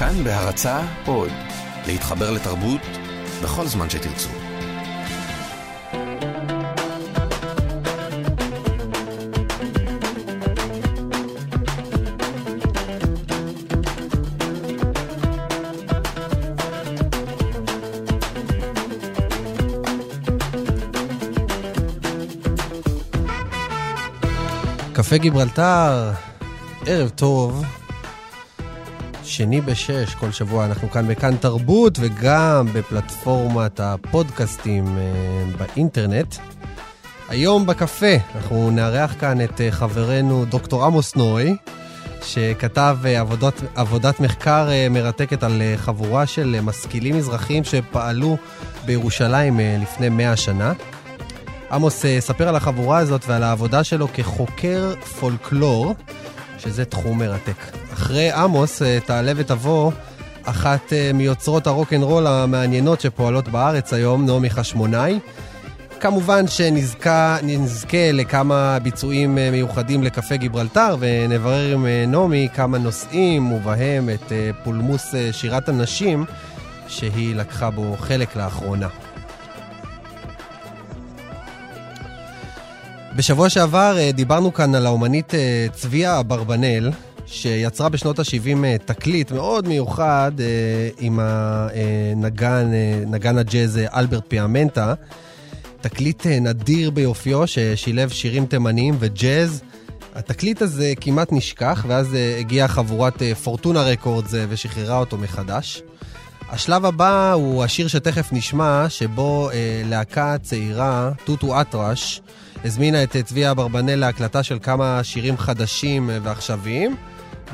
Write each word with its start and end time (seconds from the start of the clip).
כאן 0.00 0.24
בהרצה 0.24 0.80
עוד, 1.06 1.30
להתחבר 1.86 2.30
לתרבות 2.30 2.80
בכל 3.42 3.66
זמן 3.66 3.90
שתרצו. 3.90 4.28
קפה 24.92 25.16
גיברלטר, 25.16 26.12
ערב 26.86 27.08
טוב. 27.08 27.79
שני 29.30 29.60
בשש, 29.60 30.14
כל 30.14 30.32
שבוע 30.32 30.64
אנחנו 30.64 30.90
כאן 30.90 31.08
בכאן 31.08 31.36
תרבות 31.36 31.98
וגם 32.00 32.66
בפלטפורמת 32.72 33.80
הפודקאסטים 33.80 34.98
אה, 34.98 35.02
באינטרנט. 35.58 36.34
היום 37.28 37.66
בקפה 37.66 38.14
אנחנו 38.34 38.70
נארח 38.70 39.14
כאן 39.20 39.44
את 39.44 39.60
אה, 39.60 39.70
חברנו 39.70 40.44
דוקטור 40.44 40.84
עמוס 40.84 41.16
נוי, 41.16 41.56
שכתב 42.22 42.98
אה, 43.04 43.20
עבודת, 43.20 43.54
עבודת 43.74 44.20
מחקר 44.20 44.68
מרתקת 44.90 45.42
על 45.42 45.62
חבורה 45.76 46.26
של 46.26 46.56
משכילים 46.62 47.16
מזרחים 47.16 47.64
שפעלו 47.64 48.36
בירושלים 48.86 49.60
לפני 49.82 50.08
מאה 50.08 50.36
שנה. 50.36 50.72
עמוס 51.72 52.04
ספר 52.20 52.48
על 52.48 52.56
החבורה 52.56 52.98
הזאת 52.98 53.24
ועל 53.26 53.42
העבודה 53.42 53.84
שלו 53.84 54.08
כחוקר 54.14 54.94
פולקלור, 55.20 55.94
שזה 56.58 56.84
תחום 56.84 57.18
מרתק. 57.18 57.79
אחרי 58.00 58.30
עמוס 58.30 58.82
אה, 58.82 58.98
תעלה 59.06 59.32
ותבוא 59.36 59.92
אחת 60.44 60.92
אה, 60.92 61.10
מיוצרות 61.14 61.66
הרוקנרול 61.66 62.26
המעניינות 62.26 63.00
שפועלות 63.00 63.48
בארץ 63.48 63.92
היום, 63.92 64.26
נעמי 64.26 64.50
חשמונאי. 64.50 65.18
כמובן 66.00 66.46
שנזכה 66.48 67.38
לכמה 68.12 68.78
ביצועים 68.82 69.38
אה, 69.38 69.50
מיוחדים 69.50 70.02
לקפה 70.02 70.36
גיברלטר, 70.36 70.96
ונברר 71.00 71.74
עם 71.74 71.86
נעמי 72.06 72.48
כמה 72.54 72.78
נושאים, 72.78 73.52
ובהם 73.52 74.08
את 74.10 74.32
פולמוס 74.64 75.14
שירת 75.32 75.68
הנשים, 75.68 76.24
שהיא 76.88 77.36
לקחה 77.36 77.70
בו 77.70 77.96
חלק 77.98 78.36
לאחרונה. 78.36 78.88
בשבוע 83.16 83.48
שעבר 83.48 83.96
דיברנו 84.14 84.54
כאן 84.54 84.74
על 84.74 84.86
האומנית 84.86 85.32
צביה 85.72 86.20
אברבנאל, 86.20 86.90
שיצרה 87.30 87.88
בשנות 87.88 88.18
ה-70 88.18 88.64
אה, 88.64 88.76
תקליט 88.84 89.32
מאוד 89.32 89.68
מיוחד 89.68 90.32
אה, 90.40 90.88
עם 90.98 91.20
הנגן, 91.22 92.70
אה, 92.72 93.02
נגן 93.06 93.38
הג'אז 93.38 93.80
אלברט 93.94 94.24
פיאמנטה. 94.28 94.94
תקליט 95.80 96.26
נדיר 96.26 96.90
ביופיו 96.90 97.46
ששילב 97.46 98.08
שירים 98.08 98.46
תימניים 98.46 98.96
וג'אז. 98.98 99.62
התקליט 100.14 100.62
הזה 100.62 100.92
כמעט 101.00 101.32
נשכח, 101.32 101.84
ואז 101.88 102.16
הגיעה 102.40 102.68
חבורת 102.68 103.22
פורטונה 103.42 103.82
רקורדס 103.82 104.30
ושחררה 104.48 104.98
אותו 104.98 105.16
מחדש. 105.18 105.82
השלב 106.52 106.84
הבא 106.84 107.32
הוא 107.32 107.64
השיר 107.64 107.88
שתכף 107.88 108.32
נשמע, 108.32 108.86
שבו 108.88 109.50
אה, 109.50 109.82
להקה 109.84 110.36
צעירה, 110.42 111.10
טוטו 111.24 111.60
אטרש, 111.60 112.20
הזמינה 112.64 113.02
את 113.02 113.16
צביה 113.16 113.50
אברבנל 113.50 113.96
להקלטה 113.96 114.42
של 114.42 114.58
כמה 114.62 115.00
שירים 115.04 115.38
חדשים 115.38 116.10
ועכשוויים. 116.22 116.96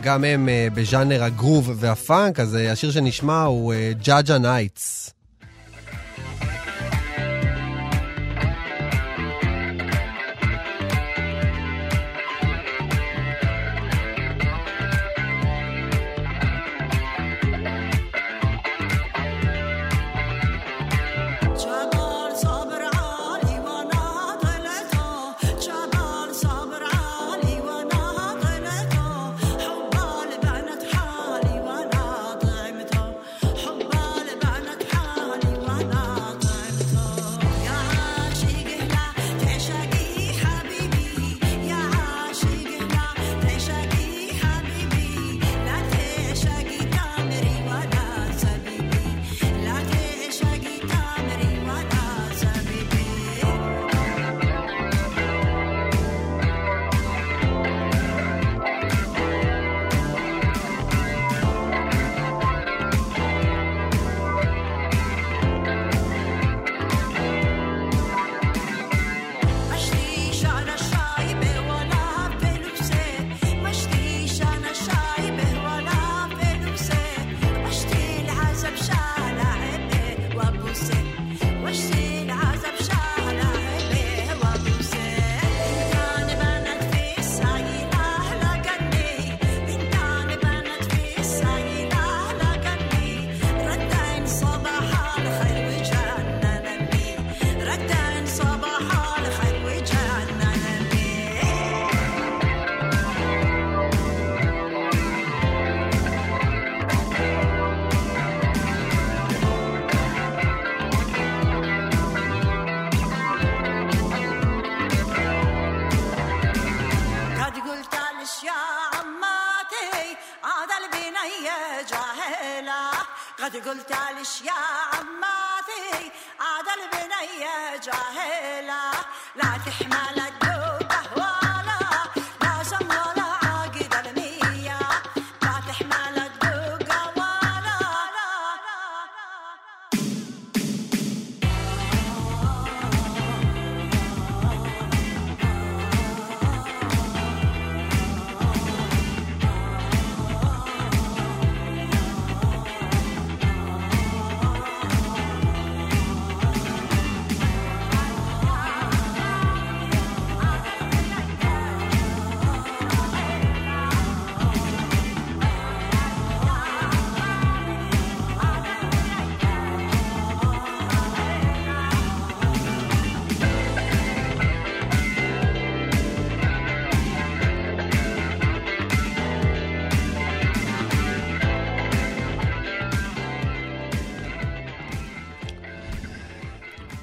גם 0.03 0.25
הם 0.25 0.49
אה, 0.49 0.75
בז'אנר 0.75 1.23
הגרוב 1.23 1.73
והפאנק, 1.77 2.41
אז 2.41 2.55
אה, 2.55 2.73
השיר 2.73 2.91
שנשמע 2.91 3.43
הוא 3.43 3.75
ג'אג'ה 4.03 4.39
Nights. 4.39 5.16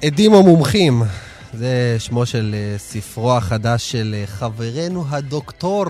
עדים 0.06 0.32
או 0.32 0.42
מומחים, 0.42 1.02
זה 1.54 1.96
שמו 1.98 2.26
של 2.26 2.54
אה, 2.54 2.78
ספרו 2.78 3.32
החדש 3.32 3.90
של 3.90 4.14
אה, 4.18 4.26
חברנו 4.26 5.04
הדוקטור 5.08 5.84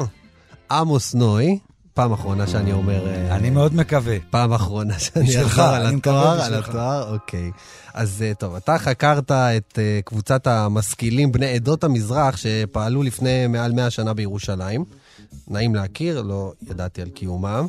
עמוס 0.71 1.15
נוי. 1.15 1.59
פעם 1.95 2.13
אחרונה 2.13 2.47
שאני 2.47 2.73
אומר... 2.73 3.09
אה, 3.09 3.37
אני 3.37 3.51
מאוד 3.51 3.75
מקווה. 3.75 4.17
פעם 4.31 4.53
אחרונה 4.53 4.99
שאני 4.99 5.43
אחזור 5.43 5.65
על 5.65 5.87
התואר, 5.87 6.41
על. 6.41 6.55
התואר, 6.55 7.13
אוקיי. 7.15 7.51
אז 7.95 8.25
טוב, 8.39 8.55
אתה 8.55 8.79
חקרת 8.79 9.31
את 9.31 9.79
קבוצת 10.05 10.47
המשכילים 10.47 11.33
בני 11.33 11.47
עדות 11.47 11.85
המזרח 11.85 12.37
שפעלו 12.37 13.03
לפני 13.03 13.47
מעל 13.47 13.73
100 13.73 13.91
שנה 13.91 14.15
בירושלים. 14.15 14.85
נעים 15.49 15.75
להכיר, 15.75 16.23
לא 16.23 16.53
ידעתי 16.71 17.03
על 17.03 17.09
קיומם. 17.09 17.67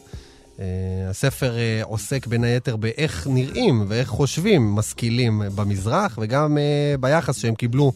אה, 0.59 0.65
הספר 1.09 1.57
אה, 1.57 1.81
עוסק 1.83 2.27
בין 2.27 2.43
היתר 2.43 2.75
באיך 2.75 3.27
נראים 3.31 3.85
ואיך 3.87 4.09
חושבים 4.09 4.75
משכילים 4.75 5.41
במזרח, 5.55 6.19
וגם 6.21 6.57
אה, 6.57 6.95
ביחס 6.99 7.37
שהם 7.37 7.55
קיבלו 7.55 7.91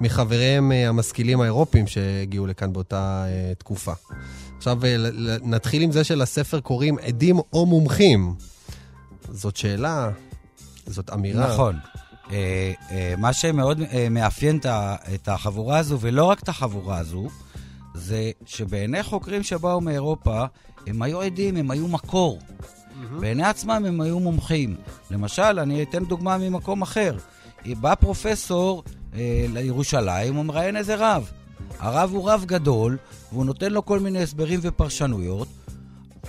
מחבריהם 0.00 0.72
אה, 0.72 0.88
המשכילים 0.88 1.40
האירופים 1.40 1.86
שהגיעו 1.86 2.46
לכאן 2.46 2.72
באותה 2.72 3.24
אה, 3.26 3.54
תקופה. 3.58 3.92
עכשיו 4.58 4.84
אה, 4.84 4.96
נתחיל 5.42 5.82
עם 5.82 5.92
זה 5.92 6.04
שלספר 6.04 6.60
קוראים 6.60 6.98
עדים 6.98 7.38
או 7.52 7.66
מומחים. 7.66 8.34
זאת 9.30 9.56
שאלה, 9.56 10.10
זאת 10.86 11.10
אמירה. 11.10 11.46
נכון. 11.46 11.76
אה, 12.32 12.72
אה, 12.90 13.14
מה 13.18 13.32
שמאוד 13.32 13.80
אה, 13.92 14.08
מאפיין 14.10 14.58
את 15.14 15.28
החבורה 15.28 15.78
הזו, 15.78 16.00
ולא 16.00 16.24
רק 16.24 16.42
את 16.42 16.48
החבורה 16.48 16.98
הזו, 16.98 17.28
זה 17.94 18.30
שבעיני 18.46 19.02
חוקרים 19.02 19.42
שבאו 19.42 19.80
מאירופה, 19.80 20.44
הם 20.86 21.02
היו 21.02 21.20
עדים, 21.20 21.56
הם 21.56 21.70
היו 21.70 21.88
מקור. 21.88 22.38
בעיני 23.20 23.44
עצמם 23.44 23.84
הם 23.88 24.00
היו 24.00 24.20
מומחים. 24.20 24.76
למשל, 25.10 25.58
אני 25.58 25.82
אתן 25.82 26.04
דוגמה 26.04 26.38
ממקום 26.38 26.82
אחר. 26.82 27.16
בא 27.66 27.94
פרופסור 27.94 28.82
אה, 29.14 29.46
לירושלים, 29.52 30.34
הוא 30.34 30.44
מראיין 30.44 30.76
איזה 30.76 30.94
רב. 30.98 31.30
הרב 31.78 32.10
הוא 32.12 32.30
רב 32.30 32.44
גדול, 32.46 32.96
והוא 33.32 33.44
נותן 33.44 33.72
לו 33.72 33.84
כל 33.84 33.98
מיני 33.98 34.22
הסברים 34.22 34.60
ופרשנויות. 34.62 35.48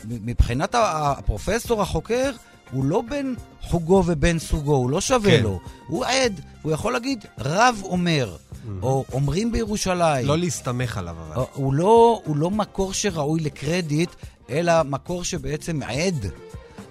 מבחינת 0.05 0.75
הפרופסור 0.77 1.81
החוקר, 1.81 2.31
הוא 2.71 2.85
לא 2.85 3.01
בן 3.09 3.33
חוגו 3.61 4.03
ובן 4.05 4.39
סוגו, 4.39 4.75
הוא 4.75 4.89
לא 4.89 5.01
שווה 5.01 5.37
כן. 5.37 5.43
לו. 5.43 5.59
הוא 5.87 6.05
עד, 6.05 6.41
הוא 6.61 6.71
יכול 6.71 6.93
להגיד, 6.93 7.25
רב 7.39 7.81
אומר, 7.83 8.35
או 8.81 9.05
אומרים 9.13 9.51
בירושלים. 9.51 10.27
לא 10.27 10.37
להסתמך 10.37 10.97
עליו 10.97 11.15
אבל. 11.27 11.43
הוא 11.53 11.73
לא, 11.73 12.21
הוא 12.25 12.35
לא 12.37 12.51
מקור 12.51 12.93
שראוי 12.93 13.39
לקרדיט, 13.39 14.09
אלא 14.51 14.73
מקור 14.83 15.23
שבעצם 15.23 15.79
עד 15.83 16.25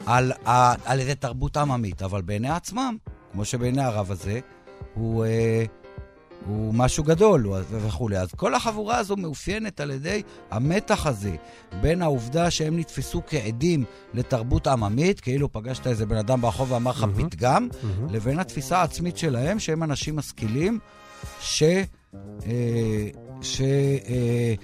על, 0.06 0.32
ה- 0.46 0.90
על 0.90 1.00
איזה 1.00 1.14
תרבות 1.14 1.56
עממית. 1.56 2.02
אבל 2.02 2.22
בעיני 2.22 2.50
עצמם, 2.50 2.96
כמו 3.32 3.44
שבעיני 3.44 3.82
הרב 3.82 4.10
הזה, 4.10 4.40
הוא, 4.94 5.24
אה, 5.24 5.64
הוא 6.46 6.74
משהו 6.74 7.04
גדול 7.04 7.46
וכולי. 7.70 8.18
אז 8.18 8.28
כל 8.36 8.54
החבורה 8.54 8.98
הזו 8.98 9.16
מאופיינת 9.16 9.80
על 9.80 9.90
ידי 9.90 10.22
המתח 10.50 11.06
הזה 11.06 11.36
בין 11.80 12.02
העובדה 12.02 12.50
שהם 12.50 12.78
נתפסו 12.78 13.22
כעדים 13.26 13.84
לתרבות 14.14 14.66
עממית, 14.66 15.20
כאילו 15.20 15.52
פגשת 15.52 15.86
איזה 15.86 16.06
בן 16.06 16.16
אדם 16.16 16.40
ברחוב 16.40 16.72
ואמר 16.72 16.90
לך 16.90 17.02
מהמם. 17.02 17.28
פתגם, 17.28 17.68
מהמם. 17.82 18.14
לבין 18.14 18.38
התפיסה 18.38 18.78
העצמית 18.78 19.16
שלהם, 19.16 19.58
שהם 19.58 19.82
אנשים 19.82 20.16
משכילים, 20.16 20.78
ש... 21.40 21.62
אה, 22.46 23.08
ש... 23.42 23.60
אה, 24.08 24.54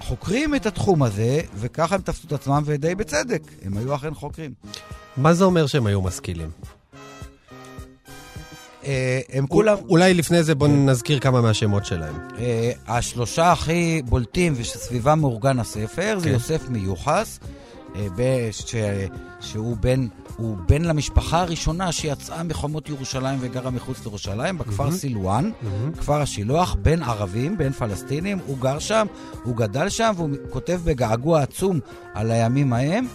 חוקרים 0.00 0.54
את 0.54 0.66
התחום 0.66 1.02
הזה, 1.02 1.40
וככה 1.56 1.94
הם 1.94 2.00
תפסו 2.00 2.26
את 2.26 2.32
עצמם, 2.32 2.62
ודי 2.66 2.94
בצדק, 2.94 3.42
הם 3.64 3.76
היו 3.76 3.94
אכן 3.94 4.14
חוקרים. 4.14 4.52
מה 5.16 5.34
זה 5.34 5.44
אומר 5.44 5.66
שהם 5.66 5.86
היו 5.86 6.02
משכילים? 6.02 6.50
אה, 8.84 9.20
הם 9.32 9.46
כולם, 9.46 9.76
אולי 9.88 10.14
לפני 10.14 10.42
זה 10.42 10.54
בואו 10.54 10.70
נזכיר 10.70 11.18
כמה 11.18 11.40
מהשמות 11.40 11.86
שלהם. 11.86 12.14
אה, 12.38 12.72
השלושה 12.86 13.52
הכי 13.52 14.02
בולטים 14.04 14.52
ושסביבם 14.56 15.20
מאורגן 15.20 15.58
הספר, 15.58 16.16
זה 16.18 16.24
כן. 16.24 16.32
יוסף 16.32 16.68
מיוחס, 16.68 17.40
אה, 17.96 19.06
שהוא 19.40 19.76
בן... 19.80 20.06
הוא 20.36 20.56
בן 20.68 20.82
למשפחה 20.82 21.40
הראשונה 21.40 21.92
שיצאה 21.92 22.42
מחומות 22.42 22.88
ירושלים 22.88 23.38
וגרה 23.40 23.70
מחוץ 23.70 24.04
לירושלים, 24.04 24.58
בכפר 24.58 24.82
מהמם. 24.82 24.96
סילואן, 24.96 25.50
כפר 25.98 26.20
השילוח, 26.20 26.76
בין 26.82 27.02
ערבים, 27.02 27.58
בין 27.58 27.72
פלסטינים, 27.72 28.38
הוא 28.46 28.58
גר 28.58 28.78
שם, 28.78 29.06
הוא 29.42 29.56
גדל 29.56 29.88
שם, 29.88 30.12
והוא 30.16 30.30
כותב 30.50 30.80
בגעגוע 30.84 31.42
עצום 31.42 31.80
על 32.14 32.30
הימים 32.30 32.72
ההם, 32.72 33.06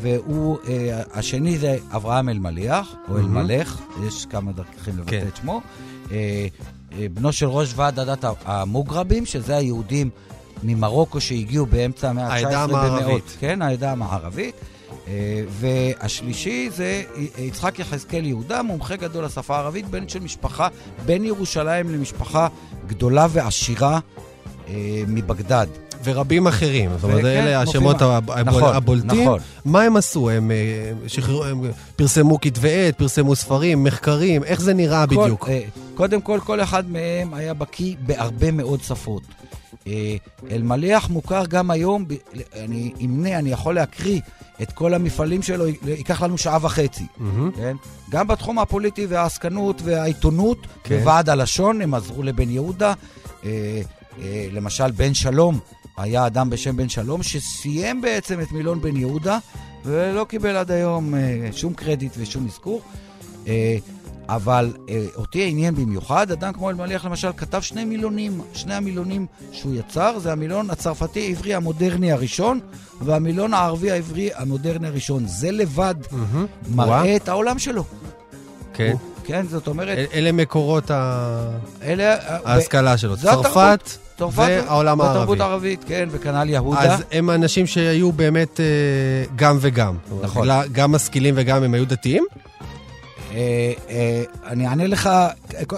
והוא, 0.00 0.58
אה, 0.68 1.02
השני 1.12 1.58
זה 1.58 1.76
אברהם 1.90 2.28
אלמליח, 2.28 2.94
או 3.08 3.14
מהמם. 3.14 3.38
אלמלך, 3.38 3.80
יש 4.06 4.26
כמה 4.26 4.52
דרכים 4.52 4.98
לבטא 4.98 5.10
כן. 5.10 5.26
את 5.28 5.36
שמו. 5.36 5.60
אה, 6.10 6.46
אה, 6.92 7.06
בנו 7.14 7.32
של 7.32 7.46
ראש 7.46 7.72
ועד 7.76 7.98
הדת 7.98 8.24
המוגרבים, 8.44 9.26
שזה 9.26 9.56
היהודים 9.56 10.10
ממרוקו 10.62 11.20
שהגיעו 11.20 11.66
באמצע 11.66 12.10
המאה 12.10 12.26
ה-19 12.26 12.32
העדה 12.32 12.62
המערבית. 12.62 13.04
במאות. 13.04 13.36
כן, 13.40 13.62
העדה 13.62 13.92
המערבית. 13.92 14.54
אה, 15.08 15.12
והשלישי 15.50 16.68
זה 16.76 17.02
יצחק 17.38 17.78
יחזקאל 17.78 18.24
יהודה, 18.24 18.62
מומחה 18.62 18.96
גדול 18.96 19.24
לשפה 19.24 19.56
הערבית, 19.56 19.86
בן 19.88 20.08
של 20.08 20.20
משפחה, 20.20 20.68
בין 21.06 21.24
ירושלים 21.24 21.90
למשפחה 21.90 22.48
גדולה 22.86 23.26
ועשירה 23.30 23.98
אה, 24.68 24.74
מבגדד. 25.08 25.66
ורבים 26.04 26.46
אחרים. 26.46 26.90
זאת 26.94 27.04
אומרת, 27.04 27.24
אלה 27.24 27.60
השמות 27.60 28.02
ה- 28.02 28.16
הב- 28.16 28.30
הבול- 28.30 28.44
נכון, 28.44 28.74
הבולטים. 28.76 29.22
נכון. 29.22 29.40
מה 29.64 29.82
הם 29.82 29.96
עשו? 29.96 30.30
הם 30.30 30.50
אה, 30.50 30.92
הם 31.50 31.60
פרסמו 31.96 32.40
כתבי 32.40 32.86
עת, 32.88 32.98
פרסמו 32.98 33.36
ספרים, 33.36 33.84
מחקרים, 33.84 34.44
איך 34.44 34.60
זה 34.60 34.74
נראה 34.74 35.06
בדיוק? 35.06 35.48
קודם 35.94 36.20
כל, 36.20 36.40
כל 36.44 36.60
אחד 36.62 36.90
מהם 36.90 37.34
היה 37.34 37.54
בקיא 37.54 37.94
בהרבה 38.00 38.50
מאוד 38.50 38.80
שפות. 38.82 39.22
אה, 39.86 40.16
אלמליח 40.50 41.10
מוכר 41.10 41.46
גם 41.48 41.70
היום, 41.70 42.04
אני 42.54 42.92
אמנה, 43.04 43.38
אני 43.38 43.52
יכול 43.52 43.74
להקריא 43.74 44.20
את 44.62 44.72
כל 44.72 44.94
המפעלים 44.94 45.42
שלו, 45.42 45.66
ייקח 45.66 46.22
לנו 46.22 46.38
שעה 46.38 46.58
וחצי. 46.62 47.04
כן? 47.56 47.76
גם 48.10 48.26
בתחום 48.26 48.58
הפוליטי 48.58 49.06
והעסקנות 49.06 49.82
והעיתונות, 49.84 50.58
כן. 50.84 50.98
בוועד 50.98 51.28
הלשון, 51.28 51.80
הם 51.80 51.94
עזרו 51.94 52.22
לבן 52.22 52.50
יהודה. 52.50 52.92
אה, 53.44 53.80
אה, 54.22 54.48
למשל, 54.52 54.90
בן 54.90 55.14
שלום, 55.14 55.58
היה 55.96 56.26
אדם 56.26 56.50
בשם 56.50 56.76
בן 56.76 56.88
שלום, 56.88 57.22
שסיים 57.22 58.00
בעצם 58.00 58.40
את 58.40 58.52
מילון 58.52 58.80
בן 58.80 58.96
יהודה, 58.96 59.38
ולא 59.84 60.24
קיבל 60.28 60.56
עד 60.56 60.70
היום 60.70 61.14
שום 61.52 61.74
קרדיט 61.74 62.12
ושום 62.18 62.46
אזכור. 62.46 62.82
אה, 64.30 64.34
אבל 64.34 64.72
אה, 64.88 65.04
אותי 65.16 65.48
עניין 65.50 65.74
במיוחד, 65.74 66.30
אדם 66.30 66.52
כמו 66.52 66.70
אלמליח 66.70 67.04
למשל 67.04 67.28
כתב 67.36 67.60
שני 67.60 67.84
מילונים, 67.84 68.40
שני 68.52 68.74
המילונים 68.74 69.26
שהוא 69.52 69.74
יצר, 69.74 70.18
זה 70.18 70.32
המילון 70.32 70.70
הצרפתי-עברי 70.70 71.54
המודרני 71.54 72.12
הראשון, 72.12 72.60
והמילון 73.00 73.54
הערבי 73.54 73.90
העברי 73.90 74.30
המודרני 74.34 74.86
הראשון. 74.88 75.26
זה 75.26 75.50
לבד 75.50 75.94
מהמם. 76.10 76.46
מראה 76.74 76.88
וואה, 76.88 77.16
את 77.16 77.28
העולם 77.28 77.58
שלו. 77.58 77.84
כן. 78.74 78.90
הוא- 78.92 79.00
כן, 79.24 79.46
זאת 79.50 79.66
אומרת, 79.68 79.98
אל- 79.98 80.06
אלה 80.14 80.32
מקורות 80.32 80.90
ה- 80.90 81.50
אלה... 81.82 82.16
ההשכלה 82.44 82.98
שלו. 82.98 83.16
זה 83.16 83.30
התרבות. 83.30 83.52
צרפת 83.52 83.90
צרפת 84.18 84.38
והעולם 84.38 85.00
הערבי. 85.00 85.16
והתרבות 85.18 85.40
הערבית, 85.40 85.84
כן, 85.88 86.08
וכנ"ל 86.12 86.48
יהודה. 86.50 86.80
אז 86.80 87.02
הם 87.12 87.30
אנשים 87.30 87.66
שהיו 87.66 88.12
באמת 88.12 88.60
אה, 88.60 88.64
גם 89.36 89.58
וגם. 89.60 89.96
נכון. 90.22 90.48
גם 90.72 90.92
משכילים 90.92 91.34
וגם 91.36 91.62
הם 91.62 91.74
היו 91.74 91.86
דתיים? 91.86 92.24
אה, 93.36 93.72
אה, 93.90 94.22
אני 94.46 94.66
אענה 94.66 94.86
לך, 94.86 95.10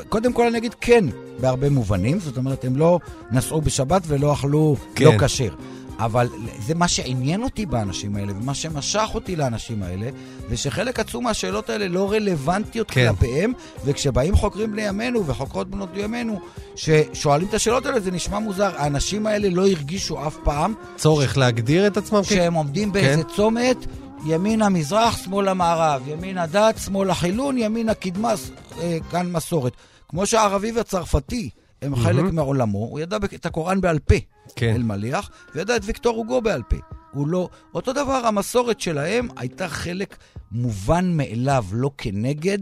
קודם 0.08 0.32
כל 0.32 0.46
אני 0.46 0.58
אגיד 0.58 0.74
כן, 0.80 1.04
בהרבה 1.40 1.70
מובנים. 1.70 2.20
זאת 2.20 2.36
אומרת, 2.36 2.64
הם 2.64 2.76
לא 2.76 2.98
נסעו 3.30 3.60
בשבת 3.60 4.02
ולא 4.06 4.32
אכלו 4.32 4.76
כן. 4.94 5.04
לא 5.04 5.12
כשר. 5.18 5.54
אבל 5.98 6.28
זה 6.66 6.74
מה 6.74 6.88
שעניין 6.88 7.42
אותי 7.42 7.66
באנשים 7.66 8.16
האלה, 8.16 8.32
ומה 8.32 8.54
שמשך 8.54 9.10
אותי 9.14 9.36
לאנשים 9.36 9.82
האלה, 9.82 10.10
זה 10.50 10.56
שחלק 10.56 11.00
עצום 11.00 11.24
מהשאלות 11.24 11.70
האלה 11.70 11.88
לא 11.88 12.12
רלוונטיות 12.12 12.90
כן. 12.90 13.08
כלפיהם, 13.08 13.52
וכשבאים 13.84 14.36
חוקרים 14.36 14.72
בני 14.72 14.82
ימינו 14.82 15.26
וחוקרות 15.26 15.70
בנות 15.70 15.88
ימינו, 15.94 16.40
ששואלים 16.76 17.48
את 17.48 17.54
השאלות 17.54 17.86
האלה, 17.86 18.00
זה 18.00 18.10
נשמע 18.10 18.38
מוזר. 18.38 18.70
האנשים 18.76 19.26
האלה 19.26 19.48
לא 19.50 19.68
הרגישו 19.68 20.26
אף 20.26 20.36
פעם 20.44 20.74
צורך 20.96 21.38
להגדיר 21.38 21.86
את 21.86 21.96
עצמם? 21.96 22.24
שהם 22.24 22.54
עומדים 22.54 22.92
באיזה 22.92 23.22
כן. 23.22 23.28
צומת, 23.36 23.86
ימינה 24.26 24.68
מזרח, 24.68 25.16
שמאלה 25.16 25.54
מערב, 25.54 26.02
ימינה 26.08 26.46
דת, 26.46 26.78
שמאלה 26.78 27.14
חילון, 27.14 27.58
ימינה 27.58 27.94
קדמה, 27.94 28.36
ס- 28.36 28.50
אה, 28.78 28.98
כאן 29.10 29.32
מסורת. 29.32 29.72
כמו 30.08 30.26
שהערבי 30.26 30.72
והצרפתי 30.72 31.50
הם 31.82 31.96
חלק 31.96 32.32
מעולמו, 32.32 32.78
הוא 32.78 33.00
ידע 33.00 33.16
את 33.34 33.46
הקוראן 33.46 33.80
בעל 33.80 33.98
פה, 33.98 34.14
כן. 34.56 34.74
אלמליח, 34.74 35.30
וידע 35.54 35.76
את 35.76 35.80
ויקטור 35.84 36.16
הוגו 36.16 36.40
בעל 36.40 36.62
פה. 36.62 36.76
הוא 37.12 37.28
לא... 37.28 37.48
אותו 37.74 37.92
דבר, 37.92 38.26
המסורת 38.26 38.80
שלהם 38.80 39.28
הייתה 39.36 39.68
חלק 39.68 40.16
מובן 40.52 41.16
מאליו, 41.16 41.64
לא 41.72 41.90
כנגד 41.98 42.58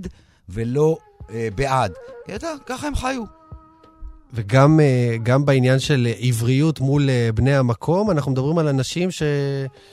ולא 0.48 0.96
אה, 1.30 1.48
בעד. 1.54 1.92
ידע, 2.28 2.48
ככה 2.66 2.86
הם 2.86 2.94
חיו. 2.94 3.22
וגם 4.36 4.80
אה, 4.80 5.16
גם 5.22 5.44
בעניין 5.44 5.78
של 5.78 6.08
עבריות 6.20 6.80
מול 6.80 7.10
אה, 7.10 7.28
בני 7.34 7.56
המקום, 7.56 8.10
אנחנו 8.10 8.32
מדברים 8.32 8.58
על 8.58 8.68
אנשים 8.68 9.10
ש... 9.10 9.22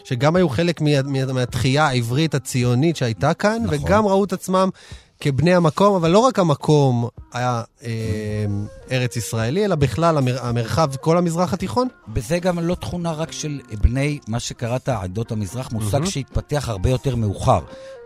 שגם 0.04 0.36
היו 0.36 0.50
חלק 0.50 0.82
מה... 0.82 1.02
מה... 1.02 1.34
מהתחייה 1.34 1.88
העברית 1.88 2.36
הציונית 2.36 2.96
שהייתה 2.96 3.34
כאן, 3.34 3.62
נכון. 3.64 3.78
וגם 3.82 4.06
ראו 4.06 4.24
את 4.24 4.34
עצמם 4.34 4.70
כבני 5.20 5.56
המקום, 5.56 5.96
אבל 5.96 6.12
לא 6.12 6.20
רק 6.20 6.40
המקום 6.40 7.08
היה 7.34 7.62
אה, 7.84 7.90
ארץ 8.92 9.16
ישראלי, 9.16 9.66
אלא 9.66 9.76
בכלל 9.76 10.18
המר, 10.18 10.46
המרחב, 10.46 10.96
כל 10.96 11.18
המזרח 11.18 11.54
התיכון? 11.54 11.88
בזה 12.08 12.40
גם 12.40 12.60
לא 12.60 12.76
תכונה 12.76 13.12
רק 13.12 13.32
של 13.32 13.62
בני, 13.82 14.20
מה 14.28 14.40
שקראת 14.40 14.90
עדות 14.90 15.32
המזרח, 15.32 15.72
מושג 15.72 16.04
mm-hmm. 16.04 16.10
שהתפתח 16.10 16.70
הרבה 16.70 16.90
יותר 16.90 17.16
מאוחר, 17.16 17.60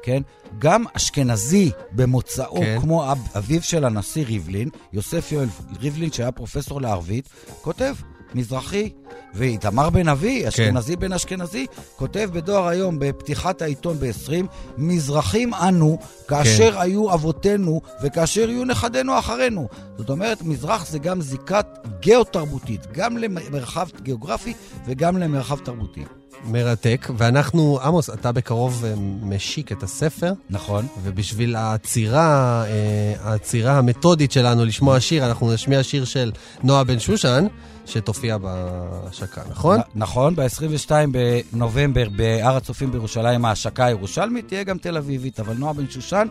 כן? 0.03 0.21
גם 0.59 0.83
אשכנזי 0.93 1.71
במוצאו, 1.91 2.55
כן. 2.55 2.77
כמו 2.81 3.11
אב, 3.11 3.27
אביו 3.37 3.63
של 3.63 3.85
הנשיא 3.85 4.25
ריבלין, 4.25 4.69
יוסף 4.93 5.31
יואל 5.31 5.47
ריבלין, 5.81 6.11
שהיה 6.11 6.31
פרופסור 6.31 6.81
לערבית, 6.81 7.29
כותב, 7.61 7.95
מזרחי, 8.35 8.89
ואיתמר 9.38 9.89
בן 9.89 10.08
אבי, 10.08 10.41
כן. 10.41 10.48
אשכנזי 10.48 10.94
כן. 10.94 11.00
בן 11.00 11.13
אשכנזי, 11.13 11.65
כותב 11.96 12.29
בדואר 12.34 12.67
היום, 12.67 13.00
בפתיחת 13.00 13.62
העיתון 13.62 13.98
ב-20, 14.00 14.32
מזרחים 14.77 15.53
אנו, 15.53 15.98
כאשר 16.27 16.72
כן. 16.72 16.82
היו 16.82 17.13
אבותינו 17.13 17.82
וכאשר 18.03 18.50
יהיו 18.50 18.65
נכדינו 18.65 19.20
אחרינו. 19.20 19.67
זאת 19.98 20.10
אומרת, 20.10 20.41
מזרח 20.41 20.86
זה 20.86 21.00
גם 21.00 21.22
זיקת 21.22 21.65
גיאו-תרבותית, 22.00 22.88
גם 22.91 23.17
למרחב 23.17 23.88
גיאוגרפי 24.01 24.53
וגם 24.86 25.17
למרחב 25.17 25.60
תרבותי. 25.60 26.03
מרתק, 26.46 27.08
ואנחנו, 27.17 27.79
עמוס, 27.84 28.10
אתה 28.10 28.32
בקרוב 28.32 28.86
אה, 28.86 28.94
משיק 29.22 29.72
את 29.72 29.84
הספר. 29.84 30.34
נכון. 30.50 30.88
ובשביל 31.03 31.56
העצירה, 31.56 32.63
אה, 32.67 33.13
העצירה 33.24 33.77
המתודית 33.77 34.32
שלנו 34.32 34.65
לשמוע 34.65 35.00
שיר, 35.00 35.25
אנחנו 35.25 35.53
נשמיע 35.53 35.84
שיר 35.84 36.06
של 36.06 36.32
נועה 36.63 36.84
בן 36.84 37.00
שושן. 37.00 37.48
שתופיע 37.86 38.38
בהשקה, 38.38 39.41
נכון? 39.50 39.79
נכון, 39.96 40.36
ב-22 40.36 40.91
בנובמבר 41.12 42.10
בהר 42.10 42.56
הצופים 42.56 42.91
בירושלים 42.91 43.46
ההשקה 43.46 43.86
הירושלמית 43.86 44.48
תהיה 44.48 44.63
גם 44.63 44.77
תל 44.77 44.98
אביבית, 44.98 45.39
אבל 45.39 45.53
נועה 45.53 45.74
בן 45.74 45.89
שושן 45.89 46.27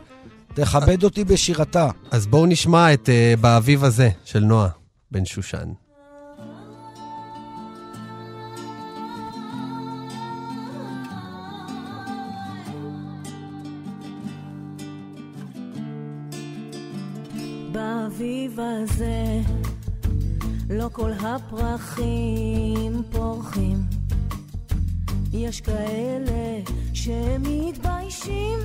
תכבד 0.55 1.05
אותי 1.05 1.25
בשירתה. 1.25 1.89
אז 2.11 2.27
בואו 2.27 2.47
נשמע 2.47 2.93
את 2.93 3.09
uh, 3.09 3.41
באביב 3.41 3.85
הזה 3.85 4.11
של 4.25 4.41
נועה 4.41 4.69
בן 5.11 5.25
שושן. 5.25 5.86
באביב 18.47 18.61
הזה 18.61 19.41
לא 20.71 20.89
כל 20.93 21.13
הפרחים 21.13 23.03
פורחים. 23.13 23.79
יש 25.33 25.61
כאלה 25.61 26.61
שמתביישים 26.93 28.59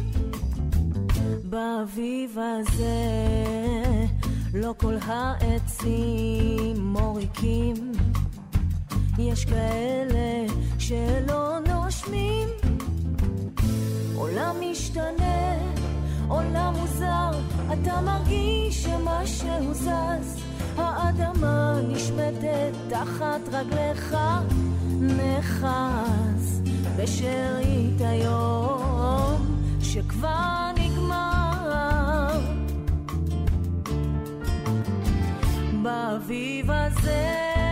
באביב 1.44 2.38
הזה, 2.38 2.96
לא 4.54 4.74
כל 4.78 4.96
העצים 5.06 6.76
מוריקים. 6.78 7.92
יש 9.20 9.46
כאלה 9.46 10.54
שלא 10.80 11.58
נושמים. 11.68 12.48
עולם 14.16 14.56
משתנה, 14.62 15.58
עולם 16.32 16.74
מוזר, 16.80 17.32
אתה 17.74 18.02
מרגיש 18.02 18.84
שמשהו 18.84 19.74
זז. 19.74 20.42
האדמה 20.78 21.80
נשמטת 21.88 22.72
תחת 22.90 23.42
רגליך, 23.52 24.18
נחס 25.00 26.62
בשארית 26.98 28.02
היום 28.02 29.58
שכבר 29.82 30.72
נגמר. 30.78 32.40
באביב 35.84 36.72
הזה 36.72 37.71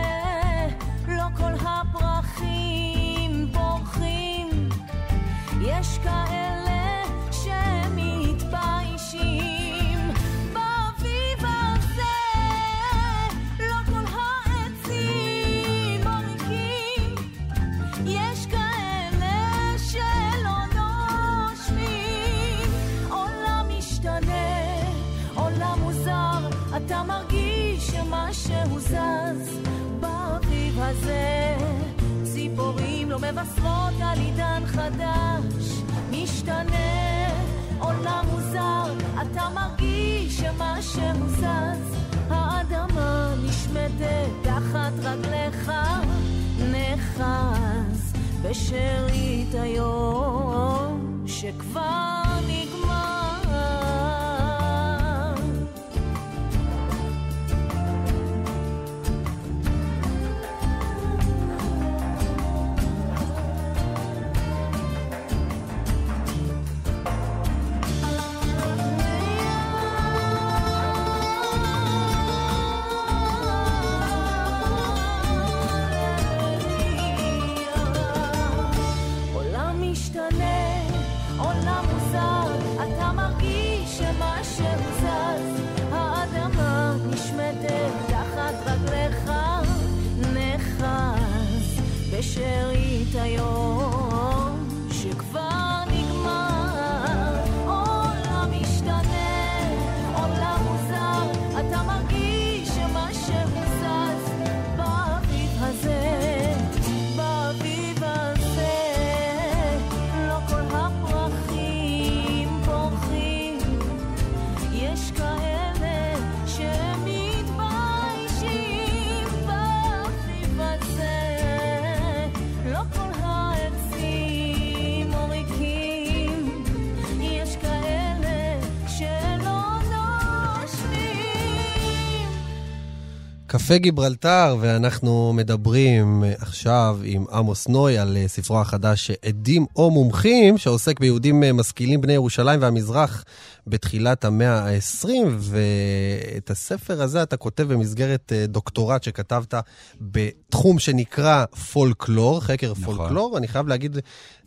קפה 133.64 133.78
גיברלטר, 133.78 134.56
ואנחנו 134.60 135.32
מדברים 135.32 136.24
עכשיו 136.38 136.98
עם 137.04 137.24
עמוס 137.32 137.68
נוי 137.68 137.98
על 137.98 138.16
אה, 138.16 138.28
ספרו 138.28 138.60
החדש 138.60 139.10
עדים 139.10 139.66
או 139.76 139.90
מומחים, 139.90 140.58
שעוסק 140.58 141.00
ביהודים 141.00 141.44
אה, 141.44 141.52
משכילים 141.52 142.00
בני 142.00 142.12
ירושלים 142.12 142.62
והמזרח 142.62 143.24
בתחילת 143.66 144.24
המאה 144.24 144.58
ה-20, 144.58 145.08
ואת 145.38 146.50
הספר 146.50 147.02
הזה 147.02 147.22
אתה 147.22 147.36
כותב 147.36 147.62
במסגרת 147.62 148.32
אה, 148.32 148.46
דוקטורט 148.46 149.02
שכתבת 149.02 149.54
בתחום 150.00 150.78
שנקרא 150.78 151.44
פולקלור, 151.72 152.40
חקר 152.40 152.72
נכון. 152.80 152.96
פולקלור. 152.96 153.38
אני 153.38 153.48
חייב 153.48 153.68
להגיד 153.68 153.96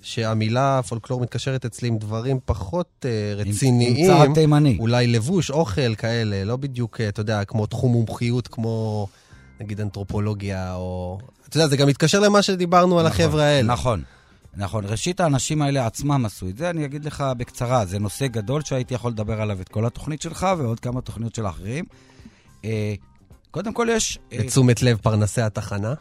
שהמילה 0.04 0.82
פולקלור 0.88 1.22
מתקשרת 1.22 1.66
אצלי 1.66 1.88
עם 1.88 1.98
דברים 1.98 2.40
פחות 2.46 3.06
uh, 3.06 3.38
רציניים. 3.38 3.96
עם 3.98 4.08
צעד 4.08 4.34
תימני. 4.34 4.78
אולי 4.80 5.08
לבוש, 5.08 5.52
אוכל, 5.52 5.96
כאלה, 5.96 6.44
לא 6.44 6.56
בדיוק, 6.56 7.02
אתה 7.02 7.22
יודע, 7.22 7.46
כמו 7.46 7.66
תחום 7.66 7.92
מומחיות, 7.92 8.48
כמו 8.48 9.08
נגיד 9.62 9.82
אנתרופולוגיה, 9.82 10.76
או... 10.76 11.20
אתה 11.50 11.58
יודע, 11.58 11.68
זה 11.68 11.78
גם 11.78 11.88
מתקשר 11.88 12.20
למה 12.20 12.42
שדיברנו 12.42 12.88
נכון, 12.88 13.00
על 13.00 13.06
החבר'ה 13.06 13.44
האלה. 13.44 13.74
נכון. 13.74 14.04
נכון, 14.58 14.86
ראשית 14.86 15.20
האנשים 15.20 15.62
האלה 15.62 15.86
עצמם 15.86 16.26
עשו 16.26 16.50
את 16.50 16.58
זה, 16.58 16.70
אני 16.70 16.86
אגיד 16.86 17.06
לך 17.06 17.24
בקצרה, 17.38 17.86
זה 17.86 18.00
נושא 18.00 18.28
גדול 18.28 18.62
שהייתי 18.62 18.94
יכול 18.94 19.12
לדבר 19.12 19.42
עליו 19.42 19.62
את 19.62 19.70
כל 19.70 19.86
התוכנית 19.86 20.22
שלך 20.22 20.48
ועוד 20.58 20.80
כמה 20.80 21.02
תוכניות 21.02 21.36
של 21.36 21.48
אחרים. 21.48 21.86
אה, 22.66 22.94
קודם 23.52 23.74
כל 23.74 23.88
יש... 23.92 24.20
אה, 24.34 24.38
לתשומת 24.38 24.82
לב 24.82 24.98
פרנסי 24.98 25.42
התחנה. 25.42 25.94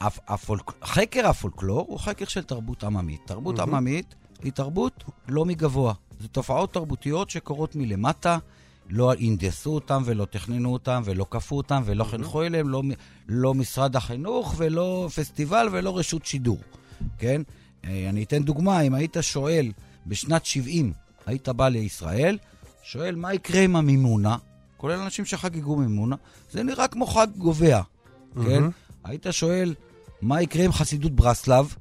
הפ- 0.00 0.18
הפולק- 0.28 0.84
חקר 0.84 1.26
הפולקלור 1.28 1.84
הוא 1.88 1.98
חקר 1.98 2.24
של 2.24 2.42
תרבות 2.42 2.84
עממית. 2.84 3.20
תרבות 3.26 3.58
עממית 3.60 4.14
היא 4.42 4.52
תרבות 4.52 5.04
לא 5.28 5.44
מגבוה. 5.44 5.92
זה 6.20 6.28
תופעות 6.28 6.72
תרבותיות 6.72 7.30
שקורות 7.30 7.76
מלמטה, 7.76 8.38
לא 8.90 9.12
הנדסו 9.20 9.70
אותם 9.70 10.02
ולא 10.04 10.24
תכננו 10.24 10.72
אותם 10.72 11.02
ולא 11.04 11.26
כפו 11.30 11.56
אותם 11.56 11.82
ולא 11.84 12.04
חינכו 12.04 12.42
אליהם, 12.42 12.68
לא, 12.68 12.82
לא 13.28 13.54
משרד 13.54 13.96
החינוך 13.96 14.54
ולא 14.56 15.08
פסטיבל 15.14 15.68
ולא 15.72 15.98
רשות 15.98 16.26
שידור, 16.26 16.58
כן? 17.18 17.42
אה, 17.84 18.06
אני 18.08 18.22
אתן 18.22 18.42
דוגמה, 18.42 18.80
אם 18.80 18.94
היית 18.94 19.16
שואל 19.20 19.72
בשנת 20.06 20.44
70, 20.46 20.92
היית 21.26 21.48
בא 21.48 21.68
לישראל, 21.68 22.38
שואל 22.82 23.14
מה 23.16 23.34
יקרה 23.34 23.60
עם 23.60 23.76
המימונה, 23.76 24.36
כולל 24.76 24.98
אנשים 24.98 25.24
שחגגו 25.24 25.76
מימונה, 25.76 26.16
זה 26.50 26.62
נראה 26.62 26.88
כמו 26.88 27.06
חג 27.06 27.26
גובע, 27.36 27.80
כן? 28.44 28.62
היית 29.04 29.26
שואל 29.30 29.74
מה 30.22 30.42
יקרה 30.42 30.64
עם 30.64 30.72
חסידות 30.72 31.12
ברסלב, 31.12 31.74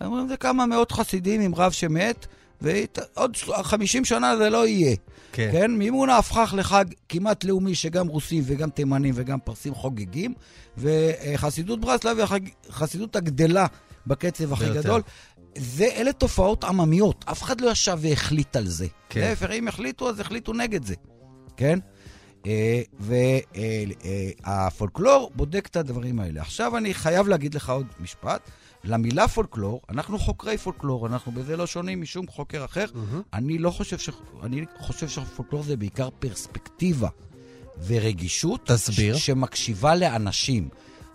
אומרים, 0.00 0.28
זה 0.28 0.36
כמה 0.36 0.66
מאות 0.66 0.92
חסידים 0.92 1.40
עם 1.40 1.54
רב 1.54 1.72
שמת, 1.72 2.26
ועוד 2.60 3.36
50 3.62 4.04
שנה 4.04 4.36
זה 4.36 4.50
לא 4.50 4.66
יהיה. 4.66 4.96
כן. 5.32 5.48
כן. 5.52 5.70
מימונה 5.70 6.18
הפכה 6.18 6.44
לחג 6.52 6.84
כמעט 7.08 7.44
לאומי, 7.44 7.74
שגם 7.74 8.08
רוסים 8.08 8.42
וגם 8.46 8.70
תימנים 8.70 9.14
וגם 9.16 9.38
פרסים 9.40 9.74
חוגגים, 9.74 10.34
וחסידות 10.78 11.80
ברסלב 11.80 12.18
היא 12.18 12.40
החסידות 12.68 13.16
הגדלה 13.16 13.66
בקצב 14.06 14.52
הכי 14.52 14.64
ביותר. 14.64 14.80
גדול. 14.80 15.02
זה, 15.58 15.88
אלה 15.96 16.12
תופעות 16.12 16.64
עממיות, 16.64 17.24
אף 17.28 17.42
אחד 17.42 17.60
לא 17.60 17.70
ישב 17.70 17.98
והחליט 18.00 18.56
על 18.56 18.66
זה. 18.66 18.86
כן. 19.08 19.20
להפך, 19.20 19.50
אם 19.50 19.68
החליטו, 19.68 20.08
אז 20.08 20.20
החליטו 20.20 20.52
נגד 20.52 20.84
זה, 20.84 20.94
כן? 21.56 21.78
והפולקלור 24.44 25.30
בודק 25.34 25.66
את 25.70 25.76
הדברים 25.76 26.20
האלה. 26.20 26.40
עכשיו 26.40 26.76
אני 26.76 26.94
חייב 26.94 27.28
להגיד 27.28 27.54
לך 27.54 27.70
עוד 27.70 27.86
משפט. 28.00 28.50
למילה 28.84 29.28
פולקלור, 29.28 29.80
אנחנו 29.88 30.18
חוקרי 30.18 30.58
פולקלור, 30.58 31.06
אנחנו 31.06 31.32
בזה 31.32 31.56
לא 31.56 31.66
שונים 31.66 32.00
משום 32.00 32.26
חוקר 32.26 32.64
אחר. 32.64 32.84
אני 33.32 33.58
לא 33.58 33.70
חושב 33.70 33.98
ש... 33.98 34.10
אני 34.42 34.64
חושב 34.78 35.08
שפולקלור 35.08 35.62
זה 35.62 35.76
בעיקר 35.76 36.08
פרספקטיבה 36.18 37.08
ורגישות. 37.86 38.66
תסביר. 38.66 39.16
ש... 39.16 39.26
שמקשיבה 39.26 39.94
לאנשים. 39.94 40.68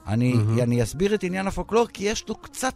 אני, 0.07 0.33
אני 0.61 0.83
אסביר 0.83 1.15
את 1.15 1.23
עניין 1.23 1.47
הפולקלור, 1.47 1.88
כי 1.88 2.03
יש 2.03 2.29
לו 2.29 2.35
קצת 2.35 2.75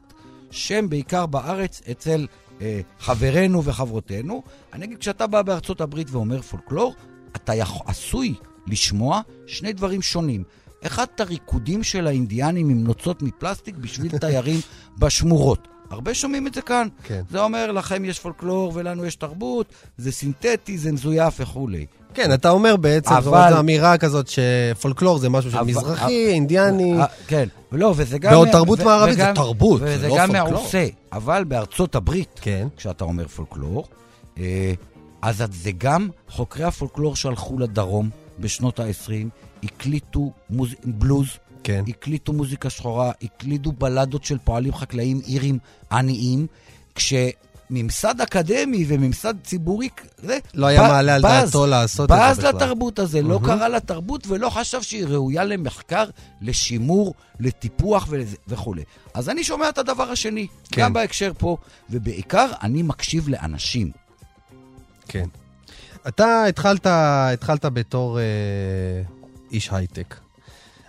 שם, 0.52 0.90
בעיקר 0.90 1.26
בארץ, 1.26 1.82
אצל 1.92 2.28
אה, 2.62 2.82
חברינו 3.00 3.64
וחברותינו. 3.64 4.44
אני 4.74 4.86
אגיד, 4.86 4.98
כשאתה 4.98 5.28
בא 5.28 5.42
בארצות 5.42 5.82
הברית 5.82 6.08
ואומר 6.12 6.42
פולקלור, 6.42 6.94
אתה 7.36 7.54
יכ... 7.56 7.72
עשוי 7.86 8.34
לשמוע 8.68 9.22
שני 9.48 9.74
דברים 9.74 10.02
שונים. 10.02 10.44
אחד, 10.86 11.06
את 11.16 11.20
הריקודים 11.20 11.84
של 11.84 12.08
האינדיאנים 12.08 12.70
עם 12.70 12.84
נוצות 12.84 13.22
מפלסטיק 13.22 13.76
בשביל 13.76 14.18
תיירים 14.20 14.60
בשמורות. 14.98 15.68
הרבה 15.90 16.14
שומעים 16.14 16.48
את 16.48 16.54
זה 16.54 16.62
כאן. 16.62 16.88
כן. 17.04 17.22
זה 17.32 17.40
אומר, 17.44 17.72
לכם 17.72 18.06
יש 18.06 18.20
פולקלור 18.20 18.72
ולנו 18.76 19.06
יש 19.06 19.16
תרבות, 19.16 19.66
זה 19.98 20.12
סינתטי, 20.12 20.78
זה 20.78 20.92
מזויף 20.92 21.34
וכולי. 21.40 21.86
כן, 22.14 22.34
אתה 22.34 22.50
אומר 22.50 22.76
בעצם, 22.76 23.14
אבל- 23.14 23.22
זאת 23.24 23.34
אומרת, 23.34 23.54
זו 23.54 23.60
אמירה 23.60 23.98
כזאת 23.98 24.28
שפולקלור 24.28 25.18
זה 25.18 25.30
משהו 25.30 25.52
של 25.52 25.58
אבל- 25.58 25.68
מזרחי, 25.68 26.28
אינדיאני. 26.28 26.98
אה, 27.00 27.06
כן, 27.28 27.48
לא, 27.72 27.94
וזה 27.98 28.18
גם... 28.18 28.34
ועוד 28.34 28.52
תרבות 28.52 28.80
ו- 28.80 28.86
מערבית 28.86 29.16
זה 29.18 29.24
וגם- 29.24 29.36
תרבות, 29.36 29.80
זה 29.80 29.86
וזה 29.98 30.08
לא 30.08 30.18
גם 30.18 30.28
פולקלור. 30.28 30.52
מעושה. 30.62 30.88
אבל 31.14 31.44
בארצות 31.44 31.96
הברית, 31.96 32.40
כן. 32.42 32.68
כשאתה 32.78 33.04
אומר 33.04 33.28
פולקלור, 33.28 33.88
אה, 34.40 34.74
אז 35.26 35.44
זה 35.52 35.72
גם 35.78 36.10
חוקרי 36.30 36.64
הפולקלור 36.64 37.16
שהלכו 37.16 37.60
לדרום 37.60 38.10
בשנות 38.40 38.80
ה-20, 38.80 39.12
הקליטו 39.64 40.32
מוז... 40.50 40.70
בלוז, 40.86 41.28
כן. 41.64 41.84
הקליטו 41.88 42.34
מוזיקה 42.34 42.70
שחורה, 42.70 43.12
הקליטו 43.22 43.72
בלדות 43.72 44.24
של 44.24 44.38
פועלים 44.44 44.74
חקלאיים 44.74 45.22
אירים 45.28 45.58
עניים, 45.92 46.48
כשממסד 46.96 48.22
אקדמי 48.22 48.86
וממסד 48.88 49.34
ציבורי, 49.44 49.90
זה, 50.18 50.38
לא 50.54 50.66
היה 50.66 50.82
מעלה 50.82 51.16
על 51.16 51.22
בז- 51.22 51.26
דעתו 51.46 51.68
לעשות 51.68 52.12
את 52.12 52.16
זה 52.18 52.32
בז 52.32 52.38
בכלל. 52.38 52.56
לתרבות 52.56 53.00
הזה, 53.00 53.22
לא 53.22 53.40
קרא 53.46 53.68
לתרבות 53.68 54.28
ולא 54.28 54.50
חשב 54.50 54.82
שהיא 54.82 55.06
ראויה 55.06 55.44
למחקר, 55.44 56.06
לשימור, 56.42 57.14
לטיפוח 57.40 58.08
ולזה- 58.10 58.38
וכולי. 58.48 58.84
אז 59.14 59.30
אני 59.30 59.44
שומע 59.44 59.70
את 59.70 59.78
הדבר 59.78 60.12
השני, 60.12 60.48
כן. 60.72 60.82
גם 60.82 60.94
בהקשר 60.94 61.32
פה, 61.38 61.58
ובעיקר 61.90 62.48
אני 62.64 62.82
מקשיב 62.84 63.30
לאנשים. 63.30 64.05
כן. 65.20 65.30
אתה 66.08 66.46
התחלת, 66.46 66.88
התחלת 66.90 67.66
בתור 67.66 68.20
אה, 68.20 68.24
איש 69.52 69.70
הייטק, 69.72 70.16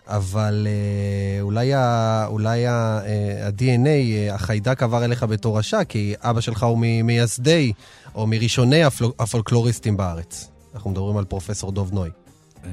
אבל 0.07 0.67
אה, 0.67 1.43
אולי, 1.43 1.75
ה, 1.75 2.27
אולי 2.27 2.67
ה, 2.67 3.01
אה, 3.07 3.47
ה-DNA, 3.47 3.89
אה, 3.89 4.35
החיידק 4.35 4.83
עבר 4.83 5.05
אליך 5.05 5.23
בתור 5.23 5.59
רשע, 5.59 5.85
כי 5.85 6.15
אבא 6.21 6.41
שלך 6.41 6.63
הוא 6.63 6.79
ממייסדי 6.81 7.73
או 8.15 8.27
מראשוני 8.27 8.85
הפול, 8.85 9.13
הפולקלוריסטים 9.19 9.97
בארץ. 9.97 10.51
אנחנו 10.75 10.91
מדברים 10.91 11.17
על 11.17 11.25
פרופסור 11.25 11.73
דוב 11.73 11.93
נוי. 11.93 12.11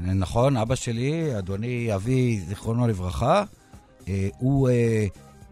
נכון, 0.02 0.58
אבא 0.58 0.76
שלי, 0.76 1.38
אדוני 1.38 1.96
אבי, 1.96 2.40
זיכרונו 2.48 2.88
לברכה, 2.88 3.44
אה, 4.08 4.30
הוא 4.38 4.70
אה, 4.70 5.06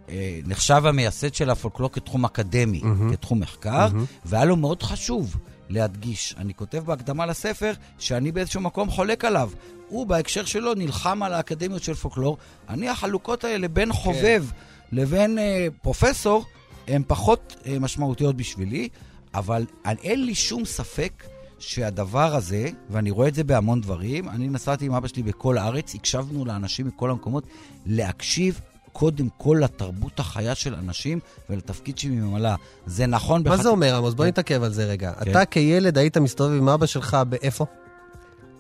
אה, 0.10 0.40
נחשב 0.46 0.82
המייסד 0.86 1.34
של 1.34 1.50
הפולקלור 1.50 1.92
כתחום 1.92 2.26
אקדמי, 2.26 2.82
כתחום 3.12 3.40
מחקר, 3.40 3.88
והיה 4.26 4.46
לו 4.46 4.56
מאוד 4.56 4.84
חשוב 4.84 5.38
להדגיש. 5.72 6.36
אני 6.38 6.54
כותב 6.54 6.84
בהקדמה 6.86 7.26
לספר 7.26 7.74
שאני 8.00 8.32
באיזשהו 8.32 8.62
מקום 8.62 8.90
חולק 8.90 9.26
עליו. 9.26 9.50
הוא 9.88 10.08
בהקשר 10.08 10.46
שלו 10.46 10.74
נלחם 10.74 11.24
על 11.24 11.34
האקדמיות 11.34 11.84
של 11.84 11.94
פולקלור. 11.94 12.38
אני, 12.70 12.90
החלוקות 12.90 13.44
האלה 13.44 13.68
בין 13.68 13.94
חובב 13.94 14.46
לבין 14.92 15.40
אה, 15.40 15.68
פרופסור, 15.82 16.46
הן 16.88 17.04
פחות 17.08 17.56
אה, 17.66 17.80
משמעותיות 17.80 18.36
בשבילי, 18.36 18.90
אבל 19.34 19.66
אין 19.86 20.26
לי 20.26 20.36
שום 20.36 20.66
ספק 20.66 21.24
שהדבר 21.60 22.36
הזה, 22.36 22.70
ואני 22.90 23.12
רואה 23.12 23.28
את 23.28 23.36
זה 23.36 23.44
בהמון 23.44 23.82
דברים, 23.82 24.30
אני 24.30 24.48
נסעתי 24.48 24.86
עם 24.86 24.94
אבא 24.94 25.08
שלי 25.08 25.24
בכל 25.24 25.58
הארץ, 25.58 25.96
הקשבנו 25.96 26.46
לאנשים 26.46 26.88
מכל 26.88 27.12
המקומות, 27.12 27.44
להקשיב 27.86 28.62
קודם 28.94 29.28
כל 29.38 29.58
לתרבות 29.64 30.20
החיה 30.20 30.56
של 30.56 30.76
אנשים 30.76 31.20
ולתפקיד 31.50 31.98
שהיא 31.98 32.12
ממלאה. 32.12 32.56
זה 32.86 33.06
נכון 33.06 33.44
מה 33.46 33.50
בחת- 33.56 33.64
זה 33.64 33.70
אומר, 33.70 33.96
עמוס? 33.96 34.14
בוא 34.14 34.26
נתעכב 34.26 34.64
על 34.64 34.74
זה 34.74 34.86
רגע. 34.86 35.12
כן. 35.24 35.32
אתה 35.32 35.46
כילד 35.46 35.98
היית 35.98 36.18
מסתובב 36.18 36.58
עם 36.58 36.70
אבא 36.70 36.86
שלך 36.86 37.18
באיפה? 37.30 37.66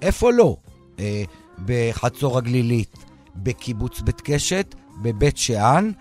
איפה 0.01 0.31
לא? 0.31 0.57
אה, 0.99 1.23
בחצור 1.65 2.37
הגלילית, 2.37 2.97
בקיבוץ 3.35 4.01
בית 4.01 4.21
קשת, 4.21 4.75
בבית 5.01 5.37
שאן, 5.37 5.91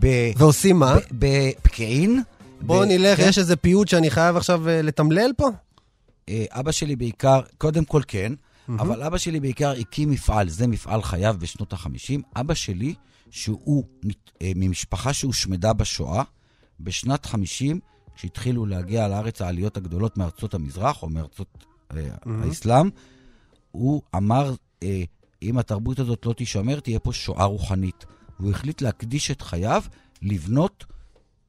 ב... 0.00 0.06
ועושים 0.36 0.78
מה? 0.78 0.96
בפקיעין. 1.12 2.22
בוא 2.60 2.84
ב- 2.84 2.88
נלך, 2.88 3.16
כן. 3.20 3.28
יש 3.28 3.38
איזה 3.38 3.56
פיוט 3.56 3.88
שאני 3.88 4.10
חייב 4.10 4.36
עכשיו 4.36 4.68
אה, 4.68 4.82
לתמלל 4.82 5.30
פה? 5.36 5.48
אה, 6.28 6.44
אבא 6.50 6.72
שלי 6.72 6.96
בעיקר, 6.96 7.40
קודם 7.58 7.84
כל 7.84 8.02
כן, 8.08 8.32
אבל 8.78 9.02
אבא 9.02 9.18
שלי 9.18 9.40
בעיקר 9.40 9.70
הקים 9.80 10.10
מפעל, 10.10 10.48
זה 10.48 10.66
מפעל 10.66 11.02
חייו 11.02 11.36
בשנות 11.38 11.72
ה-50. 11.72 12.20
אבא 12.36 12.54
שלי, 12.54 12.94
שהוא 13.30 13.84
אה, 14.42 14.52
ממשפחה 14.56 15.12
שהושמדה 15.12 15.72
בשואה, 15.72 16.22
בשנת 16.80 17.26
50, 17.26 17.80
כשהתחילו 18.14 18.66
להגיע 18.66 19.08
לארץ 19.08 19.42
העליות 19.42 19.76
הגדולות 19.76 20.18
מארצות 20.18 20.54
המזרח, 20.54 21.02
או 21.02 21.08
מארצות 21.08 21.64
אה, 21.96 22.08
האסלאם, 22.24 22.90
הוא 23.70 24.02
אמר, 24.14 24.54
אה, 24.82 25.02
אם 25.42 25.58
התרבות 25.58 25.98
הזאת 25.98 26.26
לא 26.26 26.32
תישמר, 26.32 26.80
תהיה 26.80 26.98
פה 26.98 27.12
שואה 27.12 27.44
רוחנית. 27.44 28.04
והוא 28.40 28.50
החליט 28.50 28.82
להקדיש 28.82 29.30
את 29.30 29.42
חייו 29.42 29.82
לבנות 30.22 30.84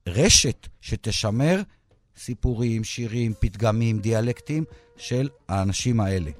רשת 0.08 0.68
שתשמר 0.82 1.62
סיפורים, 2.18 2.84
שירים, 2.84 3.34
פתגמים, 3.40 4.00
דיאלקטים 4.00 4.64
של 4.98 5.30
האנשים 5.48 6.00
האלה. 6.00 6.32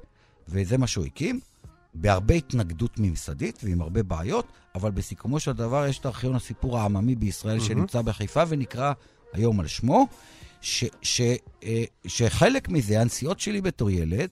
וזה 0.48 0.78
מה 0.78 0.86
שהוא 0.86 1.06
הקים, 1.06 1.40
בהרבה 1.94 2.34
התנגדות 2.34 2.98
ממסדית 2.98 3.60
ועם 3.64 3.82
הרבה 3.82 4.02
בעיות, 4.02 4.46
אבל 4.74 4.90
בסיכומו 4.90 5.40
של 5.40 5.52
דבר 5.52 5.86
יש 5.86 5.98
את 5.98 6.06
ארכיון 6.06 6.34
הסיפור 6.34 6.78
העממי 6.78 7.14
בישראל 7.14 7.60
שנמצא 7.60 8.02
בחיפה 8.02 8.42
ונקרא 8.48 8.92
היום 9.32 9.60
על 9.60 9.66
שמו, 9.66 10.06
ש, 10.60 10.84
ש, 11.02 11.20
אה, 11.64 11.84
שחלק 12.06 12.68
מזה, 12.68 13.00
הנסיעות 13.00 13.40
שלי 13.40 13.60
בתור 13.60 13.90
ילד, 13.90 14.28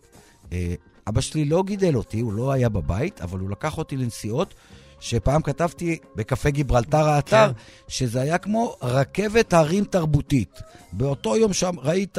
אה, 0.52 0.74
אבא 1.08 1.20
שלי 1.20 1.44
לא 1.44 1.62
גידל 1.66 1.96
אותי, 1.96 2.20
הוא 2.20 2.32
לא 2.32 2.52
היה 2.52 2.68
בבית, 2.68 3.20
אבל 3.20 3.38
הוא 3.38 3.50
לקח 3.50 3.78
אותי 3.78 3.96
לנסיעות. 3.96 4.54
שפעם 5.00 5.42
כתבתי 5.42 5.98
בקפה 6.16 6.50
גיברלטר 6.50 7.08
האתר, 7.08 7.52
כן. 7.52 7.60
שזה 7.88 8.20
היה 8.20 8.38
כמו 8.38 8.76
רכבת 8.82 9.52
הרים 9.52 9.84
תרבותית. 9.84 10.60
באותו 10.92 11.36
יום 11.36 11.52
שם 11.52 11.74
ראית 11.78 12.18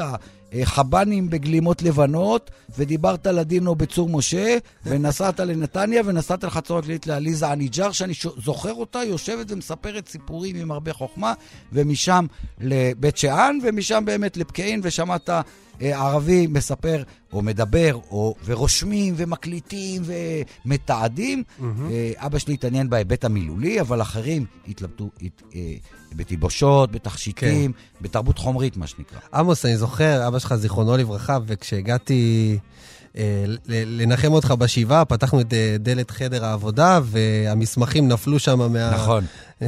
חב"נים 0.63 1.29
בגלימות 1.29 1.81
לבנות, 1.81 2.51
ודיברת 2.77 3.27
לדינו 3.27 3.75
בצור 3.75 4.09
משה, 4.09 4.57
ונסעת 4.85 5.39
לנתניה, 5.39 6.01
ונסעת 6.05 6.43
לחצור 6.43 6.77
הגלילית 6.77 7.07
לעליזה 7.07 7.51
עניג'ר, 7.51 7.91
שאני 7.91 8.13
זוכר 8.43 8.73
אותה 8.73 9.03
יושבת 9.03 9.51
ומספרת 9.51 10.07
סיפורים 10.07 10.55
עם 10.55 10.71
הרבה 10.71 10.93
חוכמה, 10.93 11.33
ומשם 11.73 12.25
לבית 12.61 13.17
שאן, 13.17 13.57
ומשם 13.63 14.03
באמת 14.05 14.37
לפקיעין, 14.37 14.79
ושמעת 14.83 15.29
אה, 15.29 15.41
ערבי 15.79 16.47
מספר, 16.47 17.03
או 17.33 17.41
מדבר, 17.41 17.99
או, 18.11 18.35
ורושמים, 18.45 19.13
ומקליטים, 19.17 20.03
ומתעדים. 20.65 21.43
אה, 21.61 22.11
אבא 22.15 22.37
שלי 22.39 22.53
התעניין 22.53 22.89
בהיבט 22.89 23.25
המילולי, 23.25 23.81
אבל 23.81 24.01
אחרים 24.01 24.45
התלבטו 24.67 25.09
הת, 25.21 25.41
אה, 25.55 25.73
בתלבושות, 26.15 26.91
בתכשיטים, 26.91 27.71
בתרבות 28.01 28.37
חומרית, 28.37 28.77
מה 28.77 28.87
שנקרא. 28.87 29.19
עמוס, 29.33 29.65
אני 29.65 29.77
זוכר, 29.77 30.27
אבא 30.27 30.39
שלך, 30.39 30.55
זיכרונו 30.55 30.97
לברכה, 30.97 31.37
וכשהגעתי 31.45 32.51
אה, 32.53 32.67
לנחם 33.67 34.33
אותך 34.33 34.51
בשבעה, 34.51 35.05
פתחנו 35.05 35.41
את 35.41 35.53
אה, 35.53 35.75
דלת 35.79 36.11
חדר 36.11 36.45
העבודה, 36.45 36.99
והמסמכים 37.03 38.07
נפלו 38.07 38.39
שם 38.39 38.73
מה... 38.73 38.91
נכון. 38.93 39.25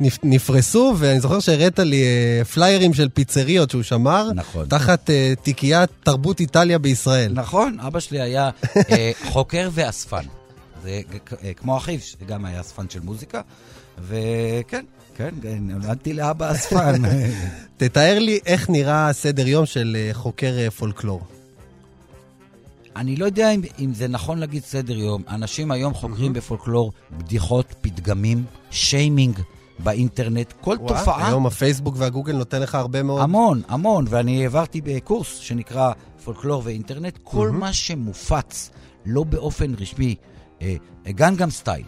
נפ- 0.00 0.18
נפרסו, 0.22 0.94
ואני 0.98 1.20
זוכר 1.20 1.40
שהראית 1.40 1.78
לי 1.78 2.02
אה, 2.02 2.44
פליירים 2.44 2.94
של 2.94 3.08
פיצריות 3.08 3.70
שהוא 3.70 3.82
שמר, 3.82 4.30
נכון. 4.34 4.66
תחת 4.66 5.10
אה, 5.10 5.32
תיקיית 5.42 5.90
תרבות 6.02 6.40
איטליה 6.40 6.78
בישראל. 6.78 7.32
נכון, 7.34 7.76
אבא 7.80 8.00
שלי 8.00 8.20
היה 8.20 8.50
אה, 8.90 9.10
חוקר 9.28 9.68
ואספן. 9.72 10.22
זה 10.82 11.00
אה, 11.44 11.52
כמו 11.56 11.76
אחיו, 11.78 11.98
שגם 12.00 12.44
היה 12.44 12.60
אספן 12.60 12.88
של 12.88 13.00
מוזיקה, 13.00 13.40
וכן, 14.08 14.84
כן, 15.16 15.34
נולדתי 15.60 16.12
לאבא 16.12 16.52
אספן. 16.52 17.02
תתאר 17.76 18.18
לי 18.18 18.38
איך 18.46 18.70
נראה 18.70 19.12
סדר 19.12 19.46
יום 19.48 19.66
של 19.66 19.96
אה, 20.00 20.14
חוקר 20.14 20.54
אה, 20.58 20.70
פולקלור. 20.70 21.20
אני 22.98 23.16
לא 23.16 23.24
יודע 23.24 23.50
אם, 23.50 23.60
אם 23.78 23.94
זה 23.94 24.08
נכון 24.08 24.38
להגיד 24.38 24.62
סדר 24.62 24.98
יום. 24.98 25.22
אנשים 25.28 25.70
היום 25.70 25.94
חוקרים 25.94 26.32
בפולקלור 26.32 26.92
בדיחות, 27.12 27.74
פתגמים, 27.80 28.44
שיימינג 28.70 29.40
באינטרנט, 29.78 30.52
כל 30.60 30.76
תופעה. 30.88 31.28
היום 31.28 31.46
הפייסבוק 31.46 31.94
והגוגל 31.98 32.32
נותן 32.32 32.62
לך 32.62 32.74
הרבה 32.74 33.02
מאוד. 33.02 33.22
המון, 33.22 33.62
המון, 33.68 34.04
ואני 34.08 34.42
העברתי 34.42 34.80
בקורס 34.80 35.36
שנקרא 35.36 35.92
פולקלור 36.24 36.62
ואינטרנט, 36.64 37.18
כל 37.22 37.50
מה 37.50 37.72
שמופץ 37.72 38.70
לא 39.06 39.24
באופן 39.24 39.74
רשמי, 39.78 40.14
אה, 40.62 40.76
גנגם 41.08 41.50
סטייל. 41.50 41.84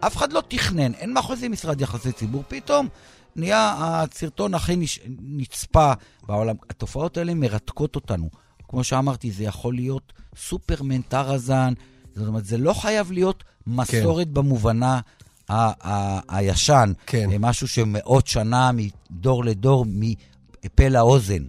אף 0.00 0.16
אחד 0.16 0.32
לא 0.32 0.42
תכנן, 0.48 0.94
אין 0.94 1.12
מאחורי 1.12 1.48
משרד 1.48 1.80
יחסי 1.80 2.12
ציבור, 2.12 2.42
פתאום 2.48 2.88
נהיה 3.36 3.74
הסרטון 3.78 4.54
הכי 4.54 4.76
נש... 4.76 5.00
נצפה 5.20 5.92
בעולם. 6.26 6.56
התופעות 6.70 7.16
האלה 7.16 7.34
מרתקות 7.34 7.96
אותנו. 7.96 8.28
כמו 8.68 8.84
שאמרתי, 8.84 9.30
זה 9.30 9.44
יכול 9.44 9.74
להיות 9.74 10.12
סופרמן, 10.36 11.02
טראזן, 11.02 11.72
זאת 12.14 12.28
אומרת, 12.28 12.44
זה 12.44 12.58
לא 12.58 12.72
חייב 12.72 13.12
להיות 13.12 13.44
מסורת 13.66 14.26
כן. 14.26 14.34
במובנה 14.34 15.00
ה- 15.48 15.88
ה- 15.90 16.20
הישן. 16.36 16.92
כן. 17.06 17.30
אה, 17.32 17.36
משהו 17.38 17.68
שמאות 17.68 18.26
שנה 18.26 18.70
מדור 18.74 19.44
לדור, 19.44 19.84
מפה 19.88 20.88
לאוזן. 20.88 21.42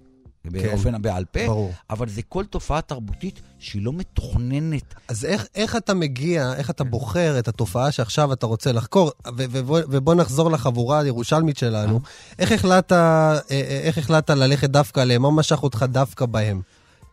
באופן 0.45 1.01
בעל 1.01 1.25
פה, 1.25 1.39
ברור. 1.47 1.71
אבל 1.89 2.09
זה 2.09 2.21
כל 2.21 2.45
תופעה 2.45 2.81
תרבותית 2.81 3.41
שהיא 3.59 3.81
לא 3.81 3.93
מתוכננת. 3.93 4.93
אז 5.07 5.25
איך, 5.25 5.45
איך 5.55 5.75
אתה 5.75 5.93
מגיע, 5.93 6.53
איך 6.53 6.69
אתה 6.69 6.83
בוחר 6.83 7.39
את 7.39 7.47
התופעה 7.47 7.91
שעכשיו 7.91 8.33
אתה 8.33 8.45
רוצה 8.45 8.71
לחקור, 8.71 9.11
ו- 9.27 9.31
ובוא, 9.51 9.79
ובוא 9.89 10.15
נחזור 10.15 10.51
לחבורה 10.51 10.99
הירושלמית 10.99 11.57
שלנו. 11.57 11.99
איך 12.39 12.51
החלטת, 12.51 12.91
אה, 12.91 13.33
אה, 13.51 13.79
איך 13.83 13.97
החלטת 13.97 14.29
ללכת 14.29 14.69
דווקא 14.69 14.99
עליהם? 14.99 15.21
מה 15.21 15.31
משך 15.31 15.63
אותך 15.63 15.85
דווקא 15.89 16.25
בהם? 16.25 16.61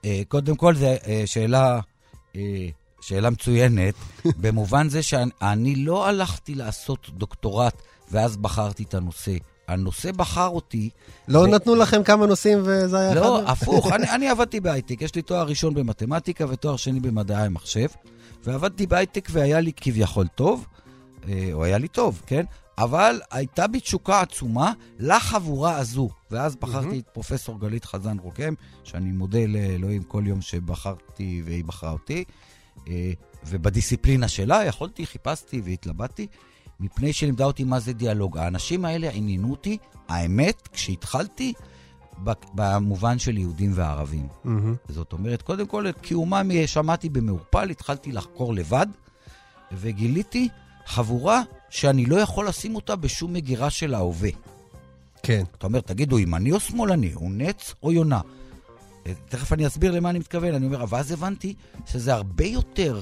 אה, 0.07 0.23
קודם 0.29 0.57
כל, 0.57 0.75
זו 0.75 0.87
שאלה, 1.27 1.81
אה, 2.37 2.69
שאלה 3.01 3.31
מצוינת, 3.31 3.95
במובן 4.43 4.89
זה 4.89 5.03
שאני 5.03 5.77
לא 5.77 6.09
הלכתי 6.09 6.55
לעשות 6.55 7.11
דוקטורט 7.11 7.83
ואז 8.11 8.37
בחרתי 8.37 8.83
את 8.83 8.95
הנושא. 8.95 9.37
הנושא 9.69 10.13
בחר 10.13 10.49
אותי. 10.49 10.91
לא 11.29 11.39
ו- 11.39 11.47
נתנו 11.47 11.75
לכם 11.75 12.03
כמה 12.03 12.27
נושאים 12.27 12.59
וזה 12.65 12.99
היה 12.99 13.13
אחד? 13.13 13.21
לא? 13.21 13.43
הפוך, 13.47 13.93
אני, 13.93 14.11
אני 14.15 14.29
עבדתי 14.29 14.61
בהייטק, 14.61 15.03
יש 15.03 15.15
לי 15.15 15.23
תואר 15.23 15.47
ראשון 15.47 15.75
במתמטיקה 15.75 16.45
ותואר 16.49 16.77
שני 16.77 17.01
במדעי 17.01 17.47
המחשב, 17.47 17.87
ועבדתי 18.45 18.87
בהייטק 18.87 19.29
והיה 19.31 19.61
לי 19.61 19.73
כביכול 19.77 20.27
טוב, 20.35 20.67
אה, 21.29 21.49
או 21.53 21.65
היה 21.65 21.79
לי 21.79 21.89
טוב, 21.89 22.23
כן? 22.27 22.45
אבל 22.79 23.21
הייתה 23.31 23.67
בי 23.67 23.81
תשוקה 23.81 24.21
עצומה 24.21 24.73
לחבורה 24.99 25.77
הזו, 25.77 26.09
ואז 26.31 26.57
בחרתי 26.57 26.99
את 26.99 27.09
פרופסור 27.13 27.61
גלית 27.61 27.85
חזן 27.85 28.19
רוקם, 28.19 28.55
שאני 28.85 29.13
מודה 29.13 29.47
לאלוהים 29.47 30.03
כל 30.03 30.23
יום 30.27 30.41
שבחרתי 30.41 31.43
והיא 31.45 31.65
בחרה 31.65 31.91
אותי, 31.91 32.25
אה, 32.89 33.13
ובדיסציפלינה 33.47 34.29
שלה 34.29 34.65
יכולתי, 34.65 35.07
חיפשתי 35.07 35.61
והתלבטתי, 35.65 36.27
מפני 36.81 37.13
שלימדה 37.13 37.45
אותי 37.45 37.65
מה 37.65 37.81
זה 37.81 37.93
דיאלוג. 37.93 38.39
האנשים 38.39 38.85
האלה 38.85 39.11
עניינו 39.11 39.51
אותי, 39.51 39.79
האמת, 40.09 40.69
כשהתחלתי, 40.73 41.53
במובן 42.55 43.19
של 43.19 43.39
יהודים 43.39 43.73
וערבים. 43.75 44.29
מהמם. 44.45 44.75
זאת 44.89 45.13
אומרת, 45.13 45.43
קודם 45.43 45.67
כל, 45.67 45.89
את 45.89 46.01
קיומם 46.01 46.51
שמעתי 46.67 47.09
במעורפל, 47.09 47.71
התחלתי 47.71 48.13
לחקור 48.13 48.55
לבד, 48.55 48.87
וגיליתי 49.73 50.49
חבורה 50.87 51.43
שאני 51.71 52.07
לא 52.07 52.17
יכול 52.17 52.49
לשים 52.49 52.77
אותה 52.77 52.97
בשום 52.97 53.33
מגירה 53.33 53.71
של 53.71 53.95
ההווה. 53.95 54.31
כן. 55.23 55.45
אתה 55.59 55.67
אומר, 55.67 55.81
תגידו, 55.81 56.19
ימני 56.19 56.53
או 56.53 56.61
שמאלני? 56.61 57.13
הוא 57.13 57.31
נץ 57.31 57.75
או 57.83 57.93
יונה? 57.93 58.21
אה, 59.07 59.13
תכף 59.29 59.53
אני 59.53 59.67
אסביר 59.67 59.93
למה 59.93 60.11
אני 60.11 60.19
מתכוון. 60.19 60.55
אני 60.55 60.67
אומר, 60.67 60.85
ואז 60.89 61.13
הבנתי 61.13 61.55
שזה 61.87 62.15
הרבה 62.15 62.45
יותר, 62.45 63.01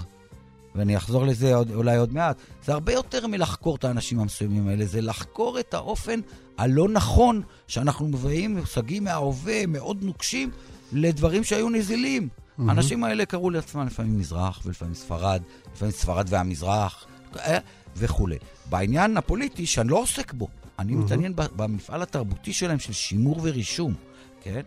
ואני 0.75 0.97
אחזור 0.97 1.27
לזה 1.27 1.55
עוד, 1.55 1.71
אולי 1.71 1.97
עוד 1.97 2.13
מעט, 2.13 2.37
זה 2.65 2.73
הרבה 2.73 2.93
יותר 2.93 3.27
מלחקור 3.27 3.77
את 3.77 3.85
האנשים 3.85 4.21
המסוימים 4.21 4.69
האלה, 4.69 4.87
זה 4.87 5.01
לחקור 5.01 5.61
את 5.61 5.75
האופן 5.75 6.21
הלא 6.59 6.89
נכון 6.89 7.43
שאנחנו 7.67 8.09
מביאים 8.09 8.57
מושגים 8.57 9.05
מההווה, 9.05 9.67
מאוד 9.67 10.03
נוקשים, 10.03 10.51
לדברים 10.93 11.45
שהיו 11.45 11.69
נזילים. 11.71 12.29
האנשים 12.59 13.05
האלה 13.05 13.27
קראו 13.27 13.51
לעצמם 13.51 13.87
לפעמים 13.87 14.19
מזרח, 14.19 14.61
ולפעמים 14.65 14.95
ספרד, 14.95 15.43
לפעמים 15.75 15.93
ספרד 15.93 16.27
והמזרח, 16.29 17.07
אה, 17.37 17.59
וכולי. 17.97 18.37
בעניין 18.71 19.17
הפוליטי, 19.17 19.67
שאני 19.67 19.89
לא 19.89 20.03
עוסק 20.03 20.33
בו, 20.33 20.49
אני 20.79 20.95
מתעניין 20.95 21.37
ב- 21.37 21.43
במפעל 21.57 22.03
התרבותי 22.03 22.53
שלהם 22.53 22.79
של 22.79 22.93
שימור 22.93 23.41
ורישום, 23.43 23.95
כן? 24.43 24.61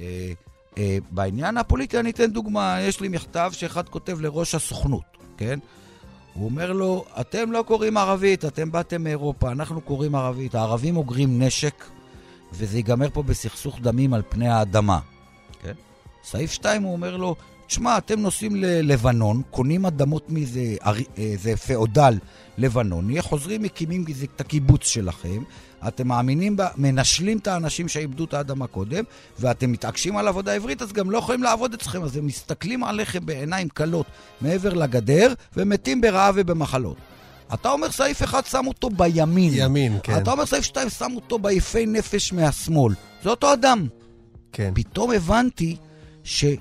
אה, 0.00 0.32
אה, 0.78 0.98
בעניין 1.10 1.56
הפוליטי 1.56 2.00
אני 2.00 2.10
אתן 2.10 2.30
דוגמה, 2.30 2.76
יש 2.80 3.00
לי 3.00 3.08
מכתב 3.08 3.50
שאחד 3.54 3.88
כותב 3.88 4.20
לראש 4.20 4.54
הסוכנות, 4.54 5.02
כן? 5.36 5.58
הוא 6.34 6.44
אומר 6.44 6.72
לו, 6.72 7.04
אתם 7.20 7.52
לא 7.52 7.64
קוראים 7.66 7.96
ערבית, 7.96 8.44
אתם 8.44 8.72
באתם 8.72 9.02
מאירופה, 9.04 9.52
אנחנו 9.52 9.80
קוראים 9.80 10.14
ערבית. 10.14 10.54
הערבים 10.54 10.96
אוגרים 10.96 11.42
נשק, 11.42 11.84
וזה 12.52 12.76
ייגמר 12.76 13.10
פה 13.10 13.22
בסכסוך 13.22 13.80
דמים 13.80 14.14
על 14.14 14.22
פני 14.28 14.48
האדמה. 14.48 14.98
כן? 15.62 15.72
סעיף 16.24 16.52
2 16.52 16.82
הוא 16.82 16.92
אומר 16.92 17.16
לו, 17.16 17.36
תשמע, 17.70 17.98
אתם 17.98 18.20
נוסעים 18.20 18.56
ללבנון, 18.56 19.42
קונים 19.50 19.86
אדמות 19.86 20.30
מאיזה 20.30 20.60
איזה 21.16 21.56
פאודל 21.56 22.18
לבנוני, 22.58 23.22
חוזרים, 23.22 23.62
מקימים 23.62 24.04
את 24.22 24.40
הקיבוץ 24.40 24.86
שלכם, 24.86 25.42
אתם 25.88 26.08
מאמינים, 26.08 26.56
בה, 26.56 26.68
מנשלים 26.76 27.38
את 27.38 27.46
האנשים 27.46 27.88
שאיבדו 27.88 28.24
את 28.24 28.34
האדמה 28.34 28.66
קודם, 28.66 29.04
ואתם 29.38 29.72
מתעקשים 29.72 30.16
על 30.16 30.28
עבודה 30.28 30.52
עברית, 30.52 30.82
אז 30.82 30.92
גם 30.92 31.10
לא 31.10 31.18
יכולים 31.18 31.42
לעבוד 31.42 31.74
אצלכם, 31.74 32.02
אז 32.02 32.16
הם 32.16 32.26
מסתכלים 32.26 32.84
עליכם 32.84 33.26
בעיניים 33.26 33.68
כלות 33.68 34.06
מעבר 34.40 34.74
לגדר, 34.74 35.34
ומתים 35.56 36.00
ברעב 36.00 36.34
ובמחלות. 36.38 36.96
אתה 37.54 37.70
אומר 37.70 37.90
סעיף 37.90 38.22
אחד 38.22 38.44
שם 38.44 38.66
אותו 38.66 38.90
בימין. 38.90 39.52
ימין, 39.54 39.98
כן. 40.02 40.18
אתה 40.22 40.32
אומר 40.32 40.46
סעיף 40.46 40.64
שתיים 40.64 40.88
שם 40.88 41.12
אותו 41.16 41.38
ביפי 41.38 41.86
נפש 41.86 42.32
מהשמאל. 42.32 42.94
זה 43.22 43.30
אותו 43.30 43.52
אדם. 43.52 43.86
כן. 44.52 44.72
פתאום 44.74 45.12
הבנתי 45.12 45.76
שא', 46.24 46.56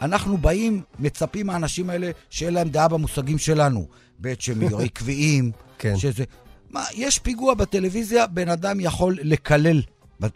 אנחנו 0.00 0.38
באים, 0.38 0.82
מצפים 0.98 1.46
מהאנשים 1.46 1.90
האלה 1.90 2.10
שיהיה 2.30 2.50
להם 2.50 2.68
דעה 2.68 2.88
במושגים 2.88 3.38
שלנו. 3.38 3.86
ב', 4.20 4.34
שהם 4.38 4.62
יהיו 4.62 4.80
עקביים, 4.80 5.50
כן. 5.78 5.96
שזה... 5.96 6.24
מה, 6.70 6.84
יש 6.94 7.18
פיגוע 7.18 7.54
בטלוויזיה, 7.54 8.26
בן 8.26 8.48
אדם 8.48 8.80
יכול 8.80 9.18
לקלל 9.22 9.82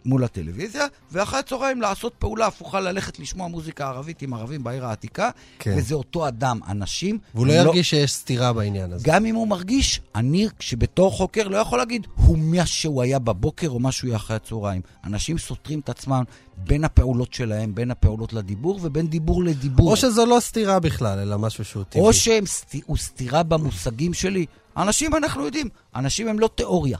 מול 0.05 0.23
הטלוויזיה, 0.23 0.85
ואחרי 1.11 1.39
הצהריים 1.39 1.81
לעשות 1.81 2.13
פעולה 2.19 2.47
הפוכה, 2.47 2.79
ללכת 2.79 3.19
לשמוע 3.19 3.47
מוזיקה 3.47 3.87
ערבית 3.87 4.21
עם 4.21 4.33
ערבים 4.33 4.63
בעיר 4.63 4.85
העתיקה, 4.85 5.29
כן. 5.59 5.75
וזה 5.77 5.95
אותו 5.95 6.27
אדם, 6.27 6.59
אנשים... 6.67 7.19
והוא 7.35 7.47
לא 7.47 7.53
הם 7.53 7.65
ירגיש 7.65 7.89
שיש 7.89 8.13
סתירה 8.13 8.53
בעניין 8.53 8.93
הזה. 8.93 9.03
גם 9.07 9.25
אם 9.25 9.35
הוא 9.35 9.47
מרגיש, 9.47 10.01
אני, 10.15 10.47
שבתור 10.59 11.11
חוקר, 11.11 11.47
לא 11.47 11.57
יכול 11.57 11.77
להגיד, 11.77 12.07
הוא 12.15 12.37
מה 12.37 12.65
שהוא 12.65 13.01
היה 13.01 13.19
בבוקר 13.19 13.69
או 13.69 13.79
מה 13.79 13.91
שהוא 13.91 14.07
יהיה 14.07 14.17
אחרי 14.17 14.35
הצהריים. 14.35 14.81
אנשים 15.03 15.37
סותרים 15.37 15.79
את 15.79 15.89
עצמם 15.89 16.23
בין 16.57 16.83
הפעולות 16.83 17.33
שלהם, 17.33 17.75
בין 17.75 17.91
הפעולות 17.91 18.33
לדיבור 18.33 18.79
ובין 18.81 19.07
דיבור 19.07 19.43
לדיבור. 19.43 19.91
או 19.91 19.97
שזו 19.97 20.25
לא 20.25 20.37
סתירה 20.39 20.79
בכלל, 20.79 21.19
אלא 21.19 21.37
משהו 21.37 21.65
שהוא 21.65 21.83
טבעי. 21.83 22.05
או 22.05 22.13
שהם 22.13 22.45
סת... 22.45 22.75
הוא 22.85 22.97
סתירה 22.97 23.43
במושגים 23.43 24.13
שלי. 24.13 24.45
אנשים, 24.77 25.15
אנחנו 25.15 25.45
יודעים, 25.45 25.69
אנשים 25.95 26.27
הם 26.27 26.39
לא 26.39 26.49
תיאוריה. 26.55 26.97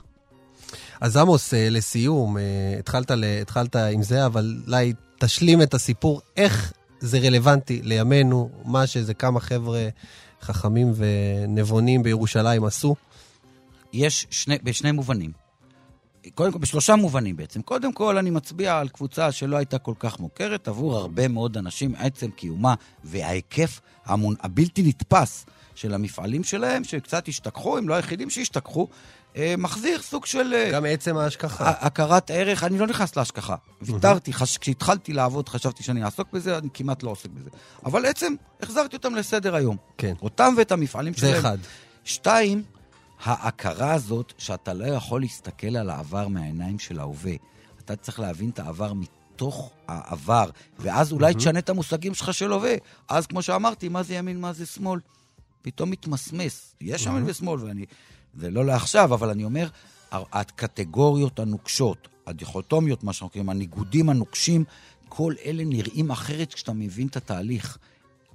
אז 1.00 1.16
עמוס, 1.16 1.54
אה, 1.54 1.68
לסיום, 1.70 2.38
אה, 2.38 2.42
התחלת, 2.78 3.10
התחלת 3.42 3.76
עם 3.76 4.02
זה, 4.02 4.26
אבל 4.26 4.56
אולי 4.66 4.92
תשלים 5.18 5.62
את 5.62 5.74
הסיפור, 5.74 6.20
איך 6.36 6.72
זה 7.00 7.18
רלוונטי 7.18 7.80
לימינו, 7.82 8.50
מה 8.64 8.86
שאיזה 8.86 9.14
כמה 9.14 9.40
חבר'ה 9.40 9.88
חכמים 10.42 10.92
ונבונים 10.96 12.02
בירושלים 12.02 12.64
עשו. 12.64 12.96
יש 13.92 14.26
שני, 14.30 14.58
בשני 14.62 14.92
מובנים. 14.92 15.32
קודם 16.34 16.52
כל, 16.52 16.58
בשלושה 16.58 16.96
מובנים 16.96 17.36
בעצם. 17.36 17.62
קודם 17.62 17.92
כל, 17.92 18.18
אני 18.18 18.30
מצביע 18.30 18.78
על 18.78 18.88
קבוצה 18.88 19.32
שלא 19.32 19.56
הייתה 19.56 19.78
כל 19.78 19.94
כך 19.98 20.20
מוכרת 20.20 20.68
עבור 20.68 20.96
הרבה 20.96 21.28
מאוד 21.28 21.56
אנשים, 21.56 21.94
עצם 21.98 22.30
קיומה 22.30 22.74
וההיקף 23.04 23.80
המון, 24.04 24.34
הבלתי 24.40 24.82
נתפס 24.82 25.46
של 25.74 25.94
המפעלים 25.94 26.44
שלהם, 26.44 26.84
שקצת 26.84 27.28
השתכחו, 27.28 27.78
הם 27.78 27.88
לא 27.88 27.94
היחידים 27.94 28.30
שהשתכחו, 28.30 28.88
מחזיר 29.58 30.02
סוג 30.02 30.26
של... 30.26 30.54
אה, 30.54 30.70
גם 30.72 30.84
עצם 30.84 31.16
ההשכחה. 31.16 31.70
הכרת 31.70 32.30
ערך, 32.30 32.64
אני 32.64 32.78
לא 32.78 32.86
נכנס 32.86 33.16
להשכחה. 33.16 33.56
ויתרתי, 33.82 34.32
חש... 34.32 34.58
כשהתחלתי 34.58 35.12
לעבוד 35.12 35.48
חשבתי 35.48 35.82
שאני 35.82 36.04
אעסוק 36.04 36.28
בזה, 36.32 36.58
אני 36.58 36.68
כמעט 36.74 37.02
לא 37.02 37.10
עוסק 37.10 37.30
בזה. 37.30 37.50
אבל 37.86 38.06
עצם, 38.06 38.34
החזרתי 38.62 38.96
אותם 38.96 39.14
לסדר 39.14 39.54
היום. 39.54 39.76
כן, 39.98 40.14
אותם 40.22 40.54
ואת 40.56 40.72
המפעלים 40.72 41.12
זה 41.14 41.18
שלהם. 41.18 41.40
אחד. 41.40 41.58
שתיים, 42.04 42.62
ההכרה 43.24 43.92
הזאת 43.92 44.32
שאתה 44.38 44.74
לא 44.74 44.84
יכול 44.84 45.20
להסתכל 45.20 45.76
על 45.76 45.90
העבר 45.90 46.28
מהעיניים 46.28 46.78
של 46.78 47.00
ההווה. 47.00 47.34
אתה 47.84 47.96
צריך 47.96 48.20
להבין 48.20 48.50
את 48.50 48.58
העבר 48.58 48.92
מתוך 48.92 49.70
העבר, 49.88 50.50
ואז 50.78 51.12
אולי 51.12 51.34
תשנה 51.34 51.58
את 51.58 51.70
המושגים 51.70 52.14
שלך 52.14 52.34
של 52.34 52.52
הווה. 52.52 52.74
אז 53.08 53.26
כמו 53.26 53.42
שאמרתי, 53.42 53.88
מה 53.88 54.02
זה 54.02 54.14
ימין, 54.14 54.40
מה 54.40 54.52
זה 54.52 54.66
שמאל? 54.66 55.00
פתאום 55.62 55.90
מתמסמס. 55.90 56.74
יש 56.80 57.06
ימין 57.06 57.22
ושמאל, 57.26 57.60
ואני... 57.64 57.84
זה 58.38 58.50
לא 58.50 58.64
לעכשיו, 58.64 59.14
אבל 59.14 59.30
אני 59.30 59.44
אומר, 59.44 59.68
הקטגוריות 60.12 61.38
הנוקשות, 61.38 62.08
הדיכוטומיות, 62.26 63.04
מה 63.04 63.12
שאנחנו 63.12 63.28
קוראים, 63.28 63.50
הניגודים 63.50 64.08
הנוקשים, 64.08 64.64
כל 65.08 65.34
אלה 65.44 65.64
נראים 65.64 66.10
אחרת 66.10 66.54
כשאתה 66.54 66.72
מבין 66.72 67.06
את 67.06 67.16
התהליך. 67.16 67.78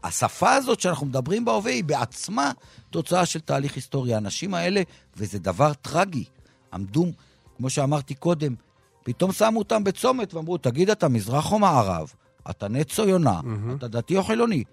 השפה 0.03 0.53
הזאת 0.53 0.79
שאנחנו 0.79 1.05
מדברים 1.05 1.45
בהווה 1.45 1.71
היא 1.71 1.83
בעצמה 1.83 2.51
תוצאה 2.89 3.25
של 3.25 3.39
תהליך 3.39 3.75
היסטורי. 3.75 4.13
האנשים 4.13 4.53
האלה, 4.53 4.81
וזה 5.17 5.39
דבר 5.39 5.73
טרגי, 5.73 6.23
עמדו, 6.73 7.05
כמו 7.57 7.69
שאמרתי 7.69 8.13
קודם, 8.13 8.55
פתאום 9.03 9.31
שמו 9.31 9.59
אותם 9.59 9.83
בצומת 9.83 10.33
ואמרו, 10.33 10.57
תגיד, 10.57 10.89
אתה 10.89 11.07
מזרח 11.07 11.51
או 11.51 11.59
מערב? 11.59 12.13
אתה 12.49 12.67
נץ 12.67 12.99
או 12.99 13.07
יונה? 13.07 13.39
אתה 13.77 13.87
דתי 13.87 14.17
או 14.17 14.23
חילוני? 14.23 14.63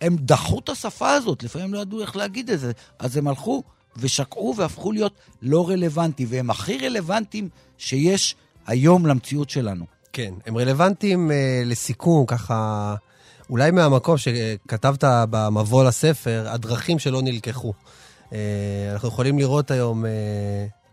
הם 0.00 0.16
דחו 0.16 0.58
את 0.58 0.68
השפה 0.68 1.12
הזאת, 1.12 1.42
לפעמים 1.42 1.74
לא 1.74 1.78
ידעו 1.78 2.00
איך 2.00 2.16
להגיד 2.16 2.50
את 2.50 2.60
זה, 2.60 2.72
אז 2.98 3.16
הם 3.16 3.28
הלכו 3.28 3.62
ושקעו 3.96 4.54
והפכו 4.56 4.92
להיות 4.92 5.12
לא 5.42 5.68
רלוונטיים, 5.68 6.28
והם 6.32 6.50
הכי 6.50 6.78
רלוונטיים 6.78 7.48
שיש 7.78 8.36
היום 8.66 9.06
למציאות 9.06 9.50
שלנו. 9.50 9.84
כן, 10.12 10.34
הם 10.46 10.58
רלוונטיים 10.58 11.30
אה, 11.30 11.62
לסיכום, 11.66 12.26
ככה, 12.26 12.94
אולי 13.50 13.70
מהמקום 13.70 14.16
שכתבת 14.18 15.04
במבוא 15.04 15.84
לספר, 15.84 16.46
הדרכים 16.48 16.98
שלא 16.98 17.22
נלקחו. 17.22 17.72
אה, 18.32 18.38
אנחנו 18.92 19.08
יכולים 19.08 19.38
לראות 19.38 19.70
היום 19.70 20.06
אה, 20.06 20.10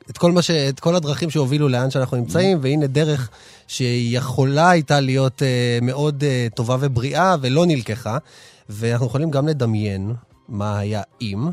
את 0.10 0.18
כל, 0.18 0.42
ש... 0.42 0.52
את 0.52 0.80
כל 0.80 0.96
הדרכים 0.96 1.30
שהובילו 1.30 1.70
לאן 1.70 1.90
שאנחנו 1.90 2.18
נמצאים, 2.18 2.58
והנה 2.62 2.88
דרך 2.88 3.30
שיכולה 3.68 4.70
הייתה 4.70 5.00
להיות 5.00 5.44
אה, 5.44 5.80
מאוד 5.82 6.24
אה, 6.24 6.48
טובה 6.56 6.78
ובריאה 6.80 7.36
ולא 7.42 7.66
נלקחה, 7.66 8.18
ואנחנו 8.70 9.06
יכולים 9.06 9.32
גם 9.32 9.48
לדמיין 9.48 10.14
מה 10.50 10.80
היה 10.80 11.02
אם, 11.22 11.50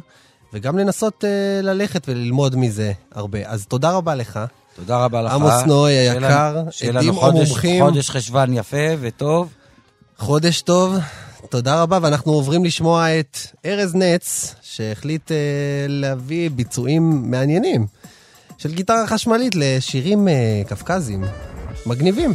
וגם 0.55 0.79
לנסות 0.79 1.25
אה, 1.25 1.62
ללכת 1.62 2.09
וללמוד 2.09 2.57
מזה 2.57 2.93
הרבה. 3.14 3.38
אז 3.45 3.67
תודה 3.67 3.90
רבה 3.90 4.14
לך. 4.14 4.40
תודה 4.77 5.05
רבה 5.05 5.23
לך. 5.23 5.33
עמוס 5.33 5.62
נוי 5.67 5.93
היקר, 5.93 6.62
עדים 6.97 7.11
או 7.11 7.21
חודש, 7.21 7.49
מומחים. 7.49 7.85
חודש 7.85 8.11
חשוון 8.11 8.53
יפה 8.53 8.87
וטוב. 9.01 9.49
חודש 10.19 10.61
טוב, 10.61 10.97
תודה 11.51 11.83
רבה, 11.83 11.99
ואנחנו 12.03 12.33
עוברים 12.33 12.64
לשמוע 12.64 13.21
את 13.21 13.38
ארז 13.67 13.95
נץ, 13.95 14.55
שהחליט 14.62 15.33
אה, 15.33 15.37
להביא 15.88 16.51
ביצועים 16.51 17.31
מעניינים 17.31 17.87
של 18.59 18.75
גיטרה 18.75 19.07
חשמלית 19.07 19.55
לשירים 19.57 20.29
אה, 20.29 20.62
קפקזיים, 20.67 21.25
מגניבים. 21.87 22.33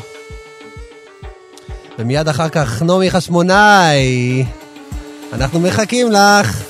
ומיד 2.00 2.28
אחר 2.28 2.50
כך 2.50 2.82
נעמי 2.82 3.12
חשמונאי, 3.12 4.46
אנחנו 5.34 5.60
מחכים 5.60 6.12
לך. 6.12 6.69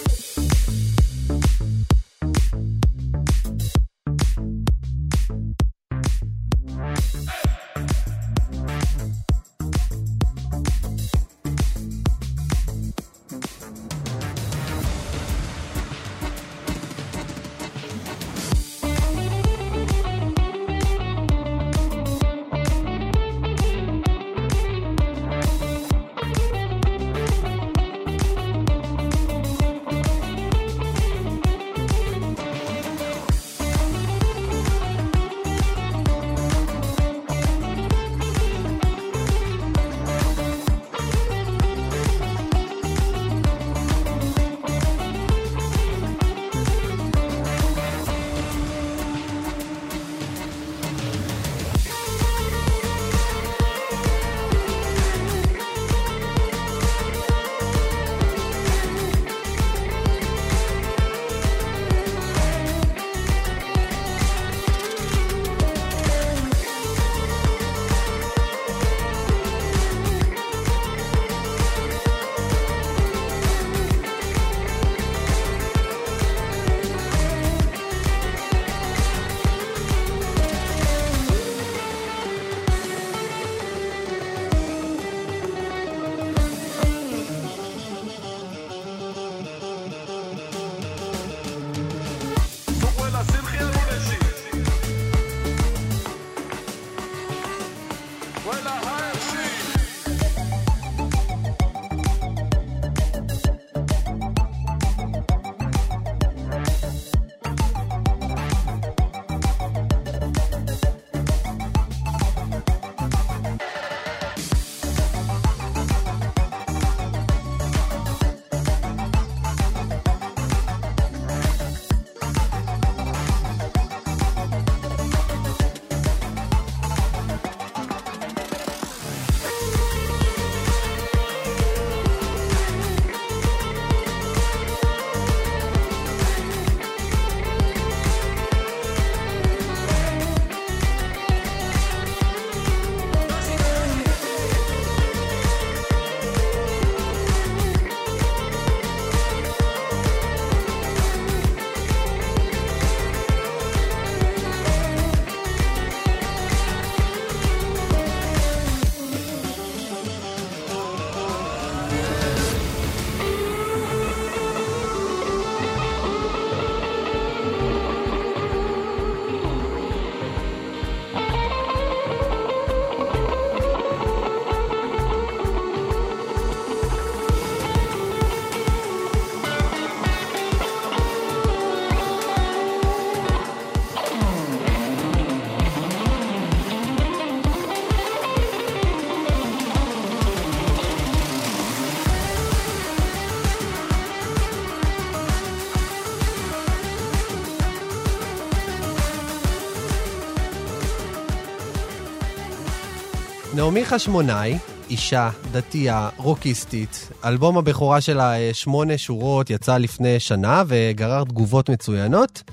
נעמי 203.69 203.85
חשמונאי, 203.85 204.57
אישה, 204.89 205.29
דתייה, 205.51 206.09
רוקיסטית. 206.17 207.09
אלבום 207.25 207.57
הבכורה 207.57 208.01
שלה, 208.01 208.39
אה, 208.39 208.49
שמונה 208.53 208.97
שורות, 208.97 209.49
יצא 209.49 209.77
לפני 209.77 210.19
שנה 210.19 210.63
וגרר 210.67 211.23
תגובות 211.23 211.69
מצוינות. 211.69 212.43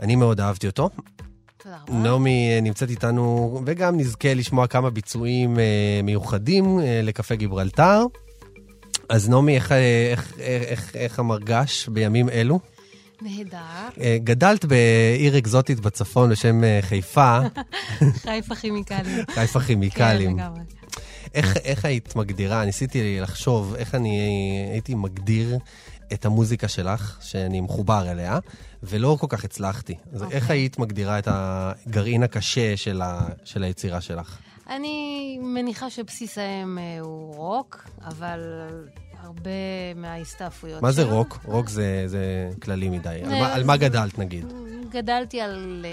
אני 0.00 0.16
מאוד 0.16 0.40
אהבתי 0.40 0.66
אותו. 0.66 0.90
תודה 1.56 1.76
רבה. 1.88 1.98
נעמי 1.98 2.50
אה, 2.54 2.60
נמצאת 2.60 2.90
איתנו, 2.90 3.60
וגם 3.66 3.96
נזכה 3.96 4.34
לשמוע 4.34 4.66
כמה 4.66 4.90
ביצועים 4.90 5.58
אה, 5.58 6.00
מיוחדים 6.02 6.78
לקפה 7.02 7.34
גיברלטר. 7.34 8.04
אז 9.08 9.28
נעמי, 9.28 9.54
איך, 9.54 9.72
איך, 9.72 10.32
איך, 10.38 10.62
איך, 10.64 10.96
איך 10.96 11.18
המרגש 11.18 11.88
בימים 11.88 12.28
אלו? 12.28 12.58
נהדר. 13.22 13.58
אה, 14.00 14.18
גדלת 14.24 14.64
בעיר 14.64 15.38
אקזוטית 15.38 15.80
בצפון 15.80 16.30
בשם 16.30 16.64
אה, 16.64 16.78
חיפה, 16.82 17.38
חיפה 18.22 18.54
כימיקלים. 18.54 19.24
חיפה 19.30 19.60
כימיקלים. 19.60 20.36
כן, 20.36 20.42
לגמרי. 20.42 20.60
איך, 21.34 21.56
איך 21.56 21.84
היית 21.84 22.16
מגדירה, 22.16 22.64
ניסיתי 22.64 23.20
לחשוב 23.20 23.74
איך 23.74 23.94
אני 23.94 24.18
הייתי 24.72 24.94
מגדיר 24.94 25.58
את 26.12 26.26
המוזיקה 26.26 26.68
שלך, 26.68 27.18
שאני 27.20 27.60
מחובר 27.60 28.10
אליה, 28.10 28.38
ולא 28.82 29.16
כל 29.20 29.26
כך 29.30 29.44
הצלחתי. 29.44 29.94
אז 30.12 30.22
אוקיי. 30.22 30.36
איך 30.36 30.50
היית 30.50 30.78
מגדירה 30.78 31.18
את 31.18 31.28
הגרעין 31.30 32.22
הקשה 32.22 32.76
של, 32.76 33.02
ה, 33.02 33.28
של 33.44 33.62
היצירה 33.62 34.00
שלך? 34.00 34.38
אני 34.70 35.38
מניחה 35.42 35.90
שבסיס 35.90 36.38
האם 36.38 36.78
אה, 36.78 37.00
הוא 37.00 37.34
רוק, 37.36 37.84
אבל 38.04 38.40
הרבה 39.22 39.50
מההסתעפויות 39.96 40.82
מה 40.82 40.92
זה 40.92 41.02
שלו- 41.02 41.16
רוק? 41.16 41.38
רוק 41.44 41.68
זה, 41.68 42.04
זה 42.06 42.50
כללי 42.62 42.88
מדי. 42.88 43.08
על, 43.24 43.28
מה, 43.30 43.34
אה, 43.34 43.54
על 43.54 43.64
מה 43.64 43.76
גדלת 43.76 44.18
נגיד? 44.18 44.52
גדלתי 44.90 45.40
על 45.40 45.84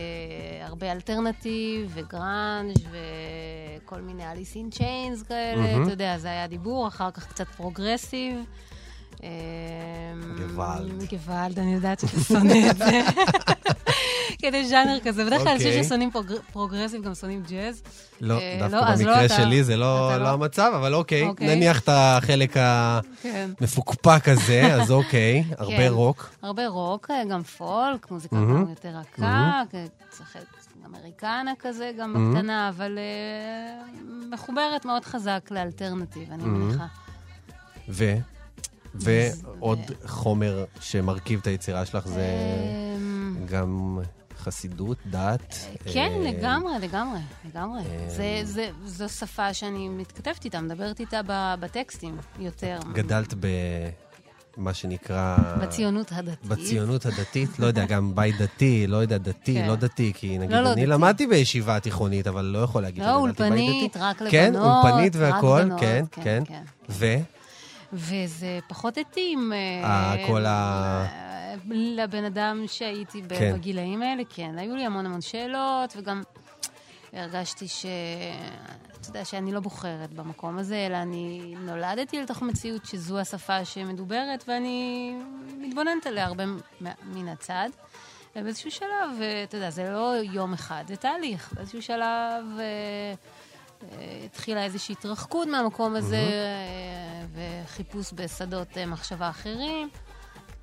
אה, 0.64 0.68
הרבה 0.70 0.92
alternative 0.92 1.92
ו 1.94 2.06
grunge 2.06 2.78
וכל 2.92 4.02
מיני 4.02 4.32
Alice 4.32 4.56
in 4.56 4.70
Chains 4.70 5.24
כאלה. 5.24 5.84
אתה 5.84 5.92
יודע, 5.92 6.18
זה 6.18 6.28
היה 6.28 6.48
דיבור, 6.48 6.88
אחר 6.88 7.12
כך 7.12 7.28
קצת 7.28 7.48
progressive. 7.48 8.36
אמ, 9.24 9.30
גוואלד. 10.38 11.04
גוואלד, 11.10 11.60
אני 11.60 11.74
יודעת 11.74 12.00
שאתה 12.00 12.20
שונא 12.20 12.70
את 12.72 12.78
זה. 12.78 13.02
כדי 14.42 14.66
ז'אנר 14.70 14.98
כזה. 15.04 15.26
בדרך 15.26 15.42
כלל 15.42 15.52
אנשים 15.52 15.68
אוקיי. 15.68 15.84
ששונאים 15.84 16.12
prog- 16.12 16.40
progressive 16.54 17.04
גם 17.04 17.16
שונאים 17.16 17.44
ג'אז. 17.50 17.82
לא, 18.22 18.40
אה, 18.40 18.58
דווקא 18.60 18.76
לא, 18.76 18.82
לא 18.82 18.96
במקרה 18.96 19.30
שלי 19.30 19.64
זה 19.64 19.78
לא, 19.78 20.18
לא 20.18 20.28
המצב, 20.30 20.72
אבל 20.76 20.94
אוקיי, 20.96 21.28
אוקיי. 21.28 21.56
נניח 21.56 21.80
את 21.80 21.90
החלק 21.92 22.54
כן. 22.54 23.50
המפוקפק 23.62 24.30
הזה, 24.30 24.62
אז 24.76 24.92
אוקיי, 24.92 25.44
הרבה 25.58 25.78
כן. 25.78 25.88
רוק. 25.92 26.30
הרבה 26.42 26.68
רוק, 26.68 27.12
אה, 27.12 27.24
גם 27.30 27.44
פולק, 27.44 28.12
מוזיקה 28.12 28.36
יותר 28.70 28.90
רכה, 28.90 29.62
צריך 30.10 30.36
Americana 30.86 31.54
כזה 31.60 31.92
גם. 32.00 32.32
בקטנה, 32.34 32.70
אבל 32.70 32.98
אה, 32.98 33.84
מחוברת 34.32 34.86
מאוד 34.86 35.06
חזק 35.06 35.48
ל 35.52 35.58
alternative, 35.58 36.32
אני. 36.32 36.44
מניחה. 36.44 36.86
ו? 37.90 38.16
ועוד 38.96 39.80
חומר 40.06 40.66
שמרכיב 40.82 41.40
את 41.42 41.48
היצירה 41.48 41.86
שלך 41.86 42.08
זה 42.08 42.26
אמ, 42.96 43.36
גם 43.46 44.00
חסידות, 44.40 44.98
דת. 45.06 45.56
כן, 45.94 46.12
אה, 46.16 46.32
לגמרי, 46.32 46.74
לגמרי, 46.82 47.20
לגמרי. 47.46 47.80
אה, 47.82 48.06
זה- 48.10 48.42
זה- 48.44 48.70
זו 48.86 49.10
שפה 49.10 49.54
שאני 49.54 49.90
מתכתבת 49.90 50.46
איתה, 50.46 50.62
מדברת 50.62 51.00
איתה 51.00 51.22
ב- 51.28 51.56
בטקסטים 51.60 52.18
יותר. 52.40 52.80
גדלת 52.94 53.34
במה 54.58 54.74
שנקרא... 54.74 55.38
בציונות 55.62 56.12
הדתית. 56.12 56.46
בציונות 56.46 57.06
הדתית, 57.06 57.60
לא 57.60 57.66
יודע, 57.68 57.86
גם 57.86 58.16
בית 58.16 58.36
דתי, 58.42 58.88
לא 58.88 58.98
יודע, 58.98 59.18
דתי, 59.18 59.54
כן. 59.54 59.68
לא 59.68 59.76
דתי, 59.76 60.12
כי 60.16 60.38
נגיד, 60.38 60.52
לא, 60.52 60.62
לא, 60.62 60.68
אני 60.74 60.82
דתי. 60.82 60.86
למדתי 60.92 61.28
בישיבה 61.28 61.80
תיכונית, 61.80 62.28
אבל 62.28 62.46
לא 62.46 62.60
יכול 62.60 62.82
להגיד 62.82 63.04
לא, 63.04 63.10
דתי. 63.10 63.16
אולפנית, 63.44 63.98
רק 63.98 64.16
לבנות. 64.16 64.32
כן, 64.32 64.54
אולפנית 64.56 65.16
והכול, 65.16 65.64
בנות, 65.64 65.80
כן, 65.80 66.06
כן. 66.12 66.44
ו? 66.90 67.06
וזה 67.94 68.60
פחות 68.68 68.98
התאים. 68.98 69.52
אה, 69.84 70.16
כל 70.28 70.46
ה- 70.46 70.50
אה, 70.50 71.29
לבן 71.72 72.24
אדם 72.24 72.64
שהייתי 72.68 73.22
כן. 73.30 73.54
בגילאים 73.54 74.02
האלה, 74.02 74.24
כן. 74.30 74.58
היו 74.58 74.76
לי 74.76 74.86
המון 74.86 75.06
המון 75.06 75.22
שאלות, 75.22 75.94
וגם 75.98 76.22
הרגשתי 77.14 77.68
ש... 77.68 77.86
אתה 79.02 79.10
יודע, 79.10 79.26
שאני 79.26 79.52
לא 79.52 79.60
בוחרת 79.60 80.14
במקום 80.14 80.58
הזה, 80.58 80.86
אלא 80.86 80.98
אני 80.98 81.56
נולדתי 81.60 82.22
לתוך 82.22 82.42
מציאות 82.42 82.86
שזו 82.86 83.20
השפה 83.20 83.66
שמדוברת, 83.66 84.44
ואני 84.48 85.14
מתבוננת 85.58 86.08
עליה 86.08 86.26
הרבה 86.26 86.44
מן 87.06 87.28
הצד. 87.28 87.70
ובאיזשהו 88.36 88.72
שלב, 88.72 89.22
אה, 89.22 89.44
אתה 89.44 89.58
יודע, 89.58 89.70
זה 89.70 89.90
לא 89.90 90.16
יום 90.24 90.54
אחד, 90.54 90.84
זה 90.88 90.96
תהליך. 90.96 91.54
באיזשהו 91.54 91.82
שלב 91.82 92.44
אה, 92.60 93.14
אה, 93.84 94.22
התחילה 94.26 94.64
איזושהי 94.64 94.94
התרחקות 94.94 95.48
מהמקום 95.48 95.96
הזה, 95.96 96.16
אה, 96.16 97.26
וחיפוש 97.64 98.14
בשדות 98.16 98.78
מחשבה 98.88 99.30
אחרים, 99.30 99.90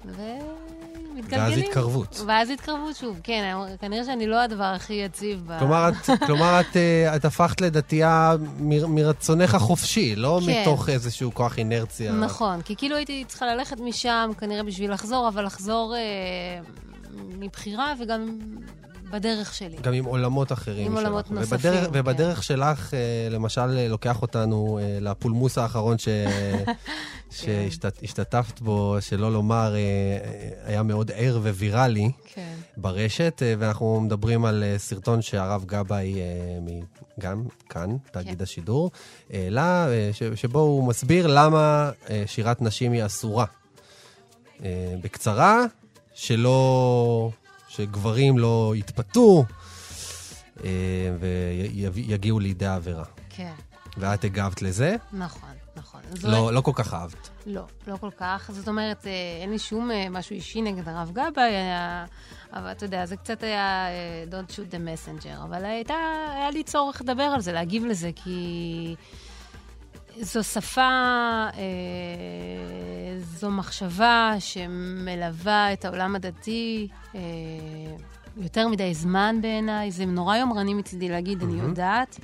ומתגלגלים. 0.06 1.58
ואז 1.58 1.58
התקרבות. 1.58 2.20
ואז 2.26 2.50
התקרבות 2.50 2.96
שוב, 2.96 3.20
כן, 3.22 3.56
כנראה 3.80 4.04
שאני 4.04 4.26
לא 4.26 4.42
הדבר 4.42 4.64
הכי 4.64 4.94
יציב 4.94 5.42
ב... 5.46 5.58
כלומר, 5.58 5.88
את, 5.88 6.10
כלומר 6.26 6.60
את, 6.60 6.76
אה, 6.76 7.16
את 7.16 7.24
הפכת 7.24 7.60
לדתייה 7.60 8.34
מ- 8.58 8.94
מרצונך 8.94 9.54
החופשי, 9.54 10.16
לא 10.16 10.40
כן. 10.46 10.60
מתוך 10.62 10.88
איזשהו 10.88 11.34
כוח 11.34 11.58
אינרציה. 11.58 12.12
נכון, 12.12 12.62
כי 12.62 12.76
כאילו 12.76 12.96
הייתי 12.96 13.24
צריכה 13.28 13.46
ללכת 13.46 13.80
משם 13.80 14.30
כנראה 14.38 14.62
בשביל 14.62 14.92
לחזור, 14.92 15.28
אבל 15.28 15.44
לחזור 15.44 15.94
אה, 15.96 16.00
מבחירה 17.38 17.94
וגם 18.00 18.38
בדרך 19.10 19.54
שלי. 19.54 19.76
גם 19.82 19.92
עם 19.92 20.04
עולמות 20.04 20.52
אחרים 20.52 20.86
עם 20.86 20.92
שלך. 20.92 21.04
עולמות 21.04 21.30
נוספים, 21.30 21.56
ובדרך, 21.58 21.84
כן. 21.84 21.90
ובדרך 21.92 22.42
שלך, 22.42 22.94
אה, 22.94 23.28
למשל, 23.30 23.76
אה, 23.76 23.88
לוקח 23.88 24.22
אותנו 24.22 24.78
אה, 24.82 24.98
לפולמוס 25.00 25.58
האחרון 25.58 25.98
ש... 25.98 26.08
כן. 27.40 27.68
שהשתתפת 27.70 28.60
בו, 28.60 28.96
שלא 29.00 29.32
לומר, 29.32 29.74
היה 30.64 30.82
מאוד 30.82 31.10
ער 31.14 31.38
וויראלי 31.42 32.10
כן. 32.34 32.54
ברשת, 32.76 33.42
ואנחנו 33.58 34.00
מדברים 34.00 34.44
על 34.44 34.64
סרטון 34.76 35.22
שהרב 35.22 35.64
גבאי, 35.66 36.14
גם 37.20 37.44
כאן, 37.70 37.96
תאגיד 38.10 38.38
כן. 38.38 38.42
השידור, 38.42 38.90
העלה, 39.30 39.86
שבו 40.34 40.58
הוא 40.58 40.84
מסביר 40.84 41.26
למה 41.26 41.90
שירת 42.26 42.62
נשים 42.62 42.92
היא 42.92 43.06
אסורה. 43.06 43.44
בקצרה, 45.02 45.64
שלא... 46.14 47.30
שגברים 47.76 48.38
לא 48.38 48.72
יתפתו 48.76 49.44
אה, 50.64 50.70
ויגיעו 51.92 52.38
לידי 52.38 52.66
עבירה. 52.66 53.04
כן, 53.30 53.52
ואת 53.96 54.24
הגבת 54.24 54.62
לזה? 54.62 54.96
נכון, 55.12 55.48
נכון. 55.76 56.00
לא, 56.22 56.52
לא 56.52 56.60
כל 56.60 56.72
כך 56.74 56.94
אהבת. 56.94 57.30
לא, 57.46 57.62
לא 57.86 57.96
כל 57.96 58.10
כך. 58.16 58.50
זאת 58.52 58.68
אומרת, 58.68 59.06
אה, 59.06 59.12
אין 59.40 59.50
לי 59.50 59.58
שום 59.58 59.90
אה, 59.90 60.08
משהו 60.10 60.34
אישי 60.34 60.62
נגד 60.62 60.88
הרב 60.88 61.10
גבאי, 61.10 61.44
היה... 61.44 62.04
אבל 62.52 62.72
אתה 62.72 62.84
יודע, 62.84 63.06
זה 63.06 63.16
קצת 63.16 63.42
היה 63.42 63.88
Don't 64.30 64.52
shoot 64.52 64.74
the 64.74 64.78
messenger. 64.78 65.44
אבל 65.44 65.64
הייתה, 65.64 65.94
היה 66.34 66.50
לי 66.50 66.62
צורך 66.62 67.00
לדבר 67.00 67.22
על 67.22 67.40
זה, 67.40 67.52
להגיב 67.52 67.84
לזה, 67.84 68.10
כי 68.14 68.94
זו 70.20 70.44
שפה, 70.44 70.80
אה, 70.80 71.52
זו 73.18 73.50
מחשבה 73.50 74.34
שמלווה 74.38 75.72
את 75.72 75.84
העולם 75.84 76.16
הדתי 76.16 76.88
אה, 77.14 77.20
יותר 78.36 78.68
מדי 78.68 78.94
זמן 78.94 79.36
בעיניי. 79.42 79.90
זה 79.90 80.06
נורא 80.06 80.36
יומרני 80.36 80.74
מצידי 80.74 81.08
להגיד, 81.08 81.42
אני 81.42 81.60
יודעת. 81.60 82.18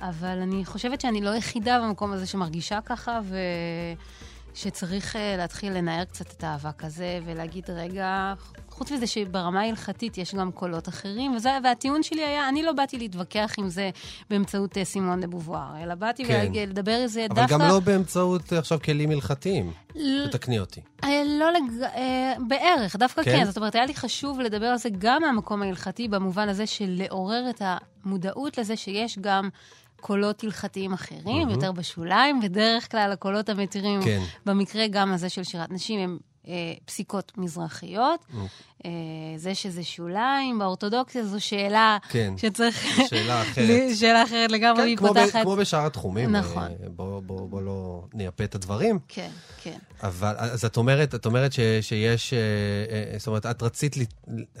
אבל 0.00 0.38
אני 0.42 0.64
חושבת 0.64 1.00
שאני 1.00 1.20
לא 1.20 1.34
יחידה 1.34 1.80
במקום 1.80 2.12
הזה 2.12 2.26
שמרגישה 2.26 2.78
ככה, 2.80 3.20
ושצריך 3.24 4.17
uh, 4.66 5.18
להתחיל 5.38 5.72
לנער 5.72 6.04
קצת 6.04 6.32
את 6.32 6.44
האבק 6.44 6.84
הזה, 6.84 7.20
ולהגיד, 7.24 7.70
רגע, 7.70 8.34
חוץ 8.68 8.92
מזה 8.92 9.06
שברמה 9.06 9.60
ההלכתית 9.60 10.18
יש 10.18 10.34
גם 10.34 10.52
קולות 10.52 10.88
אחרים, 10.88 11.34
וזה, 11.36 11.50
והטיעון 11.64 12.02
שלי 12.02 12.24
היה, 12.24 12.48
אני 12.48 12.62
לא 12.62 12.72
באתי 12.72 12.98
להתווכח 12.98 13.54
עם 13.58 13.68
זה 13.68 13.90
באמצעות 14.30 14.76
uh, 14.76 14.84
סימון 14.84 15.20
דה 15.20 15.26
בובואר, 15.26 15.82
אלא 15.82 15.94
באתי 15.94 16.24
כן. 16.24 16.52
לדבר 16.54 16.92
על 16.92 17.06
זה 17.06 17.26
אבל 17.26 17.34
דווקא... 17.36 17.54
גם 17.54 17.60
לא 17.60 17.80
באמצעות 17.80 18.52
אה, 18.52 18.58
עכשיו 18.58 18.78
כלים 18.82 19.10
הלכתיים. 19.10 19.72
ל- 19.94 20.28
תתקני 20.28 20.58
אותי. 20.58 20.80
לא 21.26 21.52
לג... 21.52 21.82
אה, 21.82 22.34
בערך, 22.48 22.96
דווקא 22.96 23.22
כן? 23.22 23.30
כן. 23.38 23.44
זאת 23.44 23.56
אומרת, 23.56 23.74
היה 23.74 23.86
לי 23.86 23.94
חשוב 23.94 24.40
לדבר 24.40 24.66
על 24.66 24.78
זה 24.78 24.88
גם 24.98 25.22
מהמקום 25.22 25.62
ההלכתי, 25.62 26.08
במובן 26.08 26.48
הזה 26.48 26.66
של 26.66 26.86
לעורר 26.88 27.50
את 27.50 27.62
המודעות 28.04 28.58
לזה 28.58 28.76
שיש 28.76 29.18
גם 29.18 29.48
קולות 30.00 30.44
הלכתיים 30.44 30.92
אחרים, 30.92 31.48
יותר 31.48 31.72
בשוליים, 31.72 32.40
בדרך 32.40 32.90
כלל 32.90 33.12
הקולות 33.12 33.48
המתירים, 33.48 34.02
כן. 34.02 34.22
במקרה 34.46 34.86
גם 34.86 35.12
הזה 35.12 35.28
של 35.28 35.44
שירת 35.44 35.70
נשים, 35.70 36.00
הם 36.00 36.18
אה, 36.48 36.74
פסיקות 36.84 37.32
מזרחיות. 37.36 38.24
אוקיי. 38.32 38.48
אה, 38.84 38.90
זה 39.36 39.54
שזה 39.54 39.84
שוליים, 39.84 40.58
באורתודוקסיה 40.58 41.24
זו 41.24 41.40
שאלה 41.40 41.98
כן. 42.08 42.34
שצריך... 42.36 42.86
שאלה 43.08 43.42
אחרת. 43.42 43.96
שאלה 43.96 44.22
אחרת 44.22 44.50
לגמרי, 44.50 44.76
כן, 44.76 44.82
והיא 44.82 44.96
כמו, 44.96 45.14
ב, 45.14 45.24
פותחת... 45.24 45.42
כמו 45.42 45.56
בשאר 45.56 45.86
התחומים. 45.86 46.32
נכון. 46.36 46.62
אה, 46.62 46.88
בוא, 46.96 47.20
בוא, 47.20 47.48
בוא 47.48 47.62
לא 47.62 48.04
נייפה 48.14 48.44
את 48.44 48.54
הדברים. 48.54 48.98
כן, 49.08 49.30
כן. 49.62 49.78
אבל, 50.02 50.34
אז 50.38 50.64
את 50.64 50.76
אומרת, 50.76 51.14
את 51.14 51.26
אומרת 51.26 51.52
ש, 51.52 51.60
שיש, 51.80 52.32
אה, 52.32 52.38
אה, 53.12 53.18
זאת 53.18 53.26
אומרת, 53.26 53.46
את 53.46 53.62
רצית, 53.62 53.96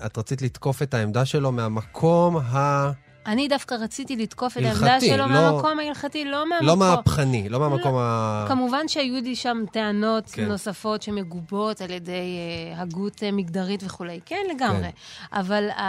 את 0.06 0.18
רצית 0.18 0.42
לתקוף 0.42 0.82
את 0.82 0.94
העמדה 0.94 1.24
שלו 1.24 1.52
מהמקום 1.52 2.36
ה... 2.36 2.90
אני 3.28 3.48
דווקא 3.48 3.74
רציתי 3.74 4.16
לתקוף 4.16 4.58
את 4.58 4.62
העמדה 4.62 5.00
שלו 5.00 5.16
לא- 5.16 5.26
מהמקום 5.26 5.78
ההלכתי, 5.78 6.24
לא 6.24 6.48
מהמקום... 6.48 6.66
לא 6.66 6.76
מהפכני, 6.76 7.48
לא 7.48 7.60
מהמקום 7.60 7.94
ה... 7.96 8.44
כמובן 8.48 8.88
שהיו 8.88 9.22
לי 9.22 9.36
שם 9.36 9.64
טענות 9.72 10.30
כן. 10.30 10.44
נוספות 10.44 11.02
שמגובות 11.02 11.80
על 11.80 11.90
ידי 11.90 12.12
uh, 12.12 12.80
הגות 12.80 13.16
uh, 13.16 13.32
מגדרית 13.32 13.82
וכולי. 13.84 14.20
כן, 14.26 14.40
לגמרי. 14.54 14.82
כן. 14.82 15.38
אבל 15.38 15.68
uh, 15.70 15.72
uh, 15.72 15.80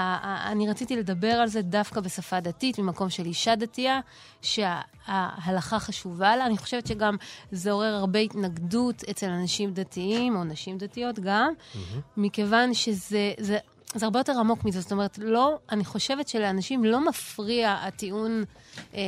אני 0.52 0.70
רציתי 0.70 0.96
לדבר 0.96 1.32
על 1.32 1.48
זה 1.48 1.62
דווקא 1.62 2.02
בשפה 2.02 2.40
דתית, 2.40 2.80
ממקום 2.80 3.10
של 3.10 3.26
אישה 3.26 3.56
דתייה, 3.56 4.00
שההלכה 4.42 5.80
חשובה 5.80 6.36
לה. 6.36 6.46
אני 6.46 6.58
חושבת 6.58 6.88
שגם 6.88 7.16
זה 7.52 7.72
עורר 7.72 7.96
הרבה 7.96 8.20
התנגדות 8.20 9.04
אצל 9.10 9.30
אנשים 9.30 9.74
דתיים, 9.74 10.36
או 10.36 10.44
נשים 10.44 10.78
דתיות 10.78 11.20
גם, 11.20 11.54
מכיוון 12.18 12.74
שזה... 12.74 13.32
זה, 13.38 13.58
זה 13.96 14.06
הרבה 14.06 14.20
יותר 14.20 14.40
עמוק 14.40 14.66
מזה, 14.66 14.82
זאת 14.82 14.92
אומרת, 14.92 15.18
לא, 15.22 15.58
אני 15.72 15.86
חושבת 15.86 16.28
שלאנשים 16.28 16.84
לא 16.86 17.10
מפריע 17.10 17.78
הטיעון 17.82 18.44
אה, 18.94 19.00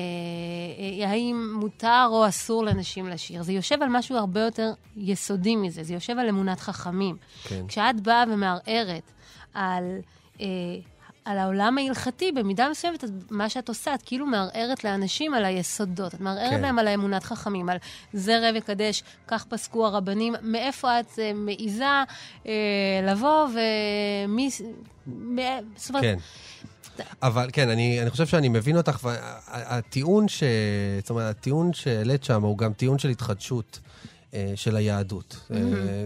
אה, 1.01 1.09
האם 1.09 1.53
מותר 1.55 2.07
או 2.09 2.27
אסור 2.27 2.65
לנשים 2.65 3.07
לשיר. 3.07 3.43
זה 3.43 3.53
יושב 3.53 3.81
על 3.81 3.89
משהו 3.89 4.17
הרבה 4.17 4.39
יותר 4.39 4.73
יסודי 4.97 5.55
מזה, 5.55 5.83
זה 5.83 5.93
יושב 5.93 6.19
על 6.19 6.29
אמונת 6.29 6.59
חכמים. 6.59 7.17
כן. 7.43 7.67
כשאת 7.67 8.01
באה 8.01 8.23
ומערערת 8.27 9.11
על, 9.53 9.97
אה, 10.41 10.45
על 11.25 11.37
העולם 11.37 11.77
ההלכתי, 11.77 12.31
במידה 12.31 12.69
מסוימת, 12.69 13.03
מה 13.29 13.49
שאת 13.49 13.69
עושה, 13.69 13.93
את 13.93 14.01
כאילו 14.05 14.25
מערערת 14.25 14.83
לאנשים 14.83 15.33
על 15.33 15.45
היסודות. 15.45 16.15
את 16.15 16.19
מערערת 16.21 16.49
כן. 16.49 16.61
להם 16.61 16.79
על 16.79 16.87
האמונת 16.87 17.23
חכמים, 17.23 17.69
על 17.69 17.77
זה 18.13 18.39
ראה 18.39 18.51
וקדש, 18.55 19.03
כך 19.27 19.45
פסקו 19.45 19.85
הרבנים. 19.85 20.35
מאיפה 20.41 20.99
את 20.99 21.19
אה, 21.19 21.33
מעיזה 21.33 21.85
אה, 22.47 22.51
לבוא 23.03 23.47
ומי... 23.47 24.49
מ- 25.07 25.39
זאת 25.75 25.89
אומרת, 25.89 26.03
כן. 26.03 26.17
אבל 27.21 27.49
כן, 27.53 27.69
אני, 27.69 28.01
אני 28.01 28.09
חושב 28.09 28.25
שאני 28.25 28.49
מבין 28.49 28.77
אותך, 28.77 29.03
והטיעון 29.03 30.27
ש... 30.27 30.43
זאת 31.01 31.09
אומרת, 31.09 31.35
הטיעון 31.37 31.73
שהעלית 31.73 32.23
שם 32.23 32.41
הוא 32.43 32.57
גם 32.57 32.73
טיעון 32.73 32.99
של 32.99 33.09
התחדשות 33.09 33.79
של 34.55 34.75
היהדות. 34.75 35.35
אה, 35.53 35.57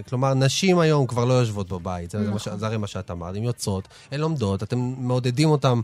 כלומר, 0.08 0.34
נשים 0.34 0.78
היום 0.78 1.06
כבר 1.06 1.24
לא 1.24 1.34
יושבות 1.34 1.68
בבית, 1.68 2.10
זה, 2.10 2.18
ש- 2.18 2.48
נכון. 2.48 2.58
זה 2.58 2.66
הרי 2.66 2.76
מה 2.76 2.86
שאת 2.86 3.10
אמרת, 3.10 3.36
הן 3.36 3.42
יוצאות, 3.42 3.88
הן 4.12 4.20
לומדות, 4.20 4.62
אתם 4.62 4.78
מעודדים 4.98 5.48
אותן 5.48 5.80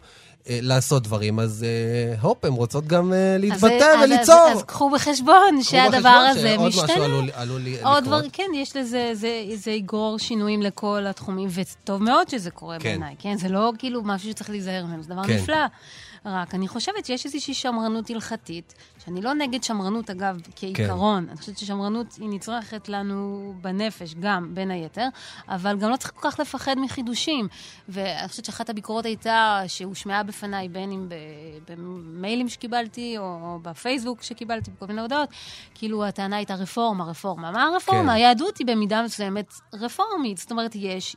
אה, 0.49 0.59
לעשות 0.63 1.03
דברים, 1.03 1.41
אז 1.41 1.65
אה, 1.69 2.21
הופ, 2.21 2.45
הן 2.45 2.53
רוצות 2.53 2.87
גם 2.87 3.13
אה, 3.13 3.35
אז- 3.35 3.41
להתבטא 3.41 3.85
אז-. 3.85 4.11
אז, 4.21 4.31
אז 4.57 4.63
קחו 4.63 4.91
בחשבון 4.91 5.35
קחו 5.61 5.71
שהדבר 5.71 5.99
בחשבון 5.99 6.27
הזה 6.27 6.57
משתנה. 6.59 6.85
משהו 6.85 7.03
עלול, 7.03 7.31
עלול 7.35 7.61
עוד 7.61 7.69
לקרות. 7.69 8.05
דבר, 8.05 8.21
כן, 8.33 8.51
יש 8.55 8.77
לזה, 8.77 9.11
זה, 9.15 9.43
זה 9.55 9.71
יגרור 9.71 10.19
שינויים 10.19 10.63
לכל 10.63 11.05
התחומים, 11.07 11.49
וטוב 11.53 12.03
מאוד 12.03 12.29
שזה 12.29 12.51
קורה 12.51 12.77
כן. 12.79 12.89
בעיניי, 12.89 13.15
כן? 13.19 13.37
זה 13.39 13.49
לא 13.49 13.73
כאילו 13.79 14.03
משהו 14.05 14.31
שצריך 14.31 14.51
להיזהר 14.51 14.85
ממנו, 14.87 15.03
זה 15.03 15.15
דבר 15.15 15.25
כן. 15.25 15.33
נפלא. 15.37 15.57
רק 16.25 16.55
אני 16.55 16.69
חושבת 16.69 17.05
שיש 17.07 17.25
איזושהי 17.27 17.55
שמרנות 17.55 18.11
הלכתית, 18.11 18.75
שאני 19.05 19.23
לא 19.23 19.35
נגד 19.35 19.63
שמרנות, 19.63 20.11
אגב, 20.11 20.41
כעיקרון. 20.57 21.27
אני 21.29 21.37
חושבת 21.37 21.59
ששמרנות 21.59 22.07
היא 22.21 22.29
נצרכת 22.29 22.89
לנו 22.89 23.53
בנפש, 23.61 24.15
גם, 24.21 24.55
בין 24.55 24.71
היתר, 24.71 25.07
אבל 25.49 25.79
גם 25.79 25.91
לא 25.91 25.97
צריך 25.97 26.13
כל 26.15 26.31
כך 26.31 26.41
לפחד 26.41 26.79
מחידושים. 26.79 27.49
ואני 27.89 28.29
חושבת 28.29 28.45
שאחת 28.45 28.71
הביקורות 28.71 29.05
הייתה, 29.05 29.61
שהושמעה 29.67 30.23
בפניי, 30.23 30.69
בין 30.69 30.93
אם 30.93 31.09
במיילים 31.69 32.49
שקיבלתי, 32.49 33.19
או, 33.19 33.25
או 33.25 33.59
בפייסבוק 33.63 34.23
שקיבלתי, 34.23 34.71
בכל 34.71 34.87
מיני 34.87 35.01
הודעות, 35.01 35.29
כאילו 35.75 36.05
הטענה 36.05 36.37
הייתה 36.37 36.55
רפורמה, 36.55 37.05
רפורמה. 37.05 37.51
מה 37.51 37.63
הרפורמה? 37.63 38.03
כן. 38.03 38.09
היהדות 38.09 38.59
היא 38.59 38.67
במידה 38.67 39.03
מסוימת 39.03 39.53
רפורמית. 39.75 40.39
זאת 40.39 40.51
אומרת, 40.51 40.73
יש... 40.75 41.17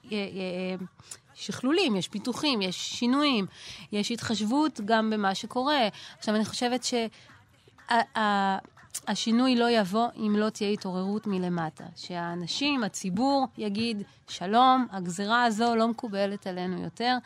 שכלולים, 1.35 1.95
יש 1.95 2.07
פיתוחים, 2.07 2.61
יש 2.61 2.75
שינויים, 2.99 3.45
יש 3.91 4.11
התחשבות 4.11 4.81
גם 4.85 5.09
במה 5.09 5.35
שקורה. 5.35 5.87
עכשיו, 6.17 6.35
אני 6.35 6.45
חושבת 6.45 6.85
שהשינוי 9.07 9.55
לא 9.55 9.69
יבוא 9.69 10.07
אם 10.17 10.35
לא 10.37 10.49
תהיה 10.49 10.69
התעוררות 10.69 11.27
מלמטה. 11.27 11.83
שהאנשים, 11.95 12.83
הציבור, 12.83 13.47
יגיד, 13.57 14.03
שלום, 14.27 14.87
הגזרה 14.91 15.43
הזו 15.43 15.75
לא 15.75 15.87
מקובלת 15.87 16.47
עלינו 16.47 16.81
יותר. 16.83 17.17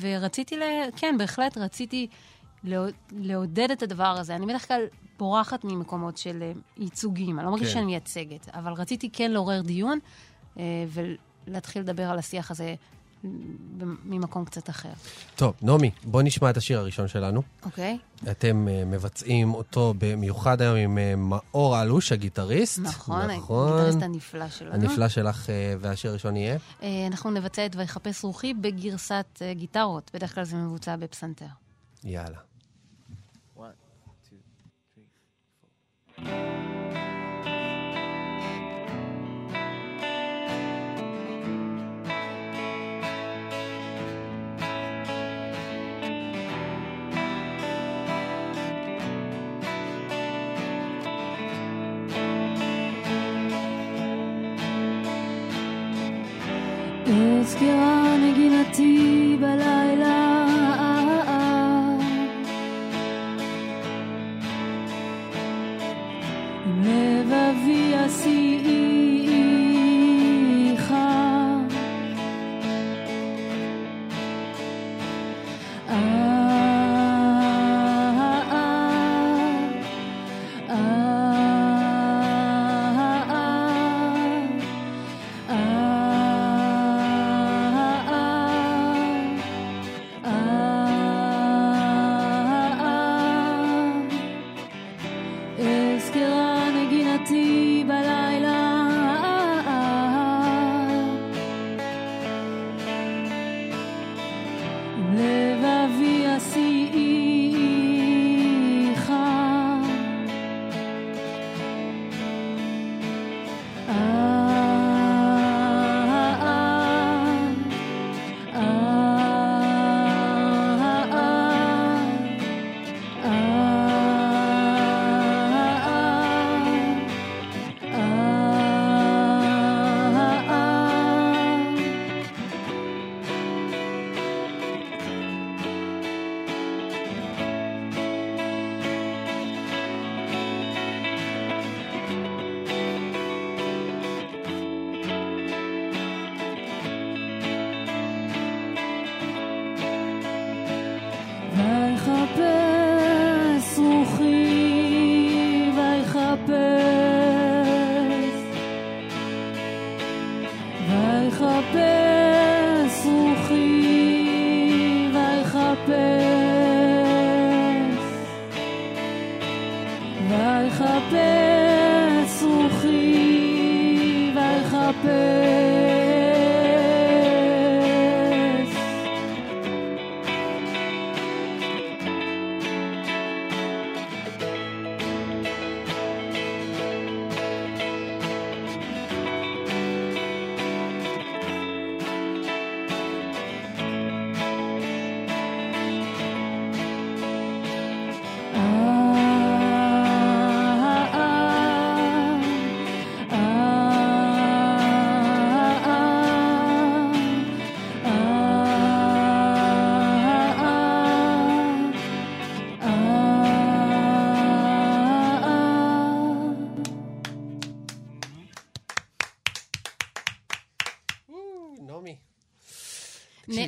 ורציתי, 0.00 0.56
ל... 0.56 0.62
כן, 0.96 1.14
בהחלט 1.18 1.58
רציתי 1.58 2.06
לעוד- 2.64 2.94
לעודד 3.12 3.70
את 3.70 3.82
הדבר 3.82 4.16
הזה. 4.18 4.34
אני 4.36 4.46
בדרך 4.46 4.68
כלל 4.68 4.82
בורחת 5.18 5.64
ממקומות 5.64 6.16
של 6.18 6.42
אה, 6.42 6.52
ייצוגים, 6.76 7.38
אני 7.38 7.46
לא 7.46 7.50
מרגישה 7.52 7.70
כן. 7.70 7.74
שאני 7.74 7.86
מייצגת, 7.86 8.48
אבל 8.54 8.72
רציתי 8.72 9.10
כן 9.12 9.30
לעורר 9.30 9.60
דיון 9.60 9.98
אה, 10.58 10.62
ולהתחיל 11.46 11.82
לדבר 11.82 12.10
על 12.10 12.18
השיח 12.18 12.50
הזה 12.50 12.74
ממקום 14.04 14.44
קצת 14.44 14.70
אחר, 14.70 14.92
טוב, 15.36 15.54
נעמי, 15.62 15.90
בוא 16.04 16.22
נשמע 16.22 16.50
את 16.50 16.56
השיר 16.56 16.78
הראשון 16.78 17.08
שלנו. 17.08 17.42
אוקיי? 17.64 17.98
אתם 18.30 18.66
uh, 18.68 18.84
מבצעים 18.86 19.54
אותו 19.54 19.94
במיוחד 19.98 20.62
היום 20.62 20.76
עם 20.76 20.98
uh, 20.98 21.16
מאור 21.16 21.82
אלוש, 21.82 22.12
הגיטריסט. 22.12 22.78
נכון, 22.78 23.30
נכון. 23.30 23.72
הגיטריסט 23.72 24.02
הנפלא 24.02 24.48
שלנו. 24.48 24.74
הנפלא 24.74 25.08
שלך, 25.08 25.46
uh, 25.46 25.50
והשיר 25.80 26.10
הראשון 26.10 26.36
יהיה? 26.36 26.56
אה, 26.82 27.06
אנחנו 27.06 27.30
נבצע 27.30 27.66
את 27.66 27.76
ויחפש 27.76 28.24
רוחי 28.24 28.54
בגרסת 28.54 29.26
אה, 29.42 29.54
גיטרות, 29.54 30.10
בדרך 30.14 30.34
כלל 30.34 30.44
זה 30.44 30.56
מבוצע 30.56 30.96
בפסנתר. 30.96 31.46
יאללה. 32.04 32.38
אזכרה 33.58 33.87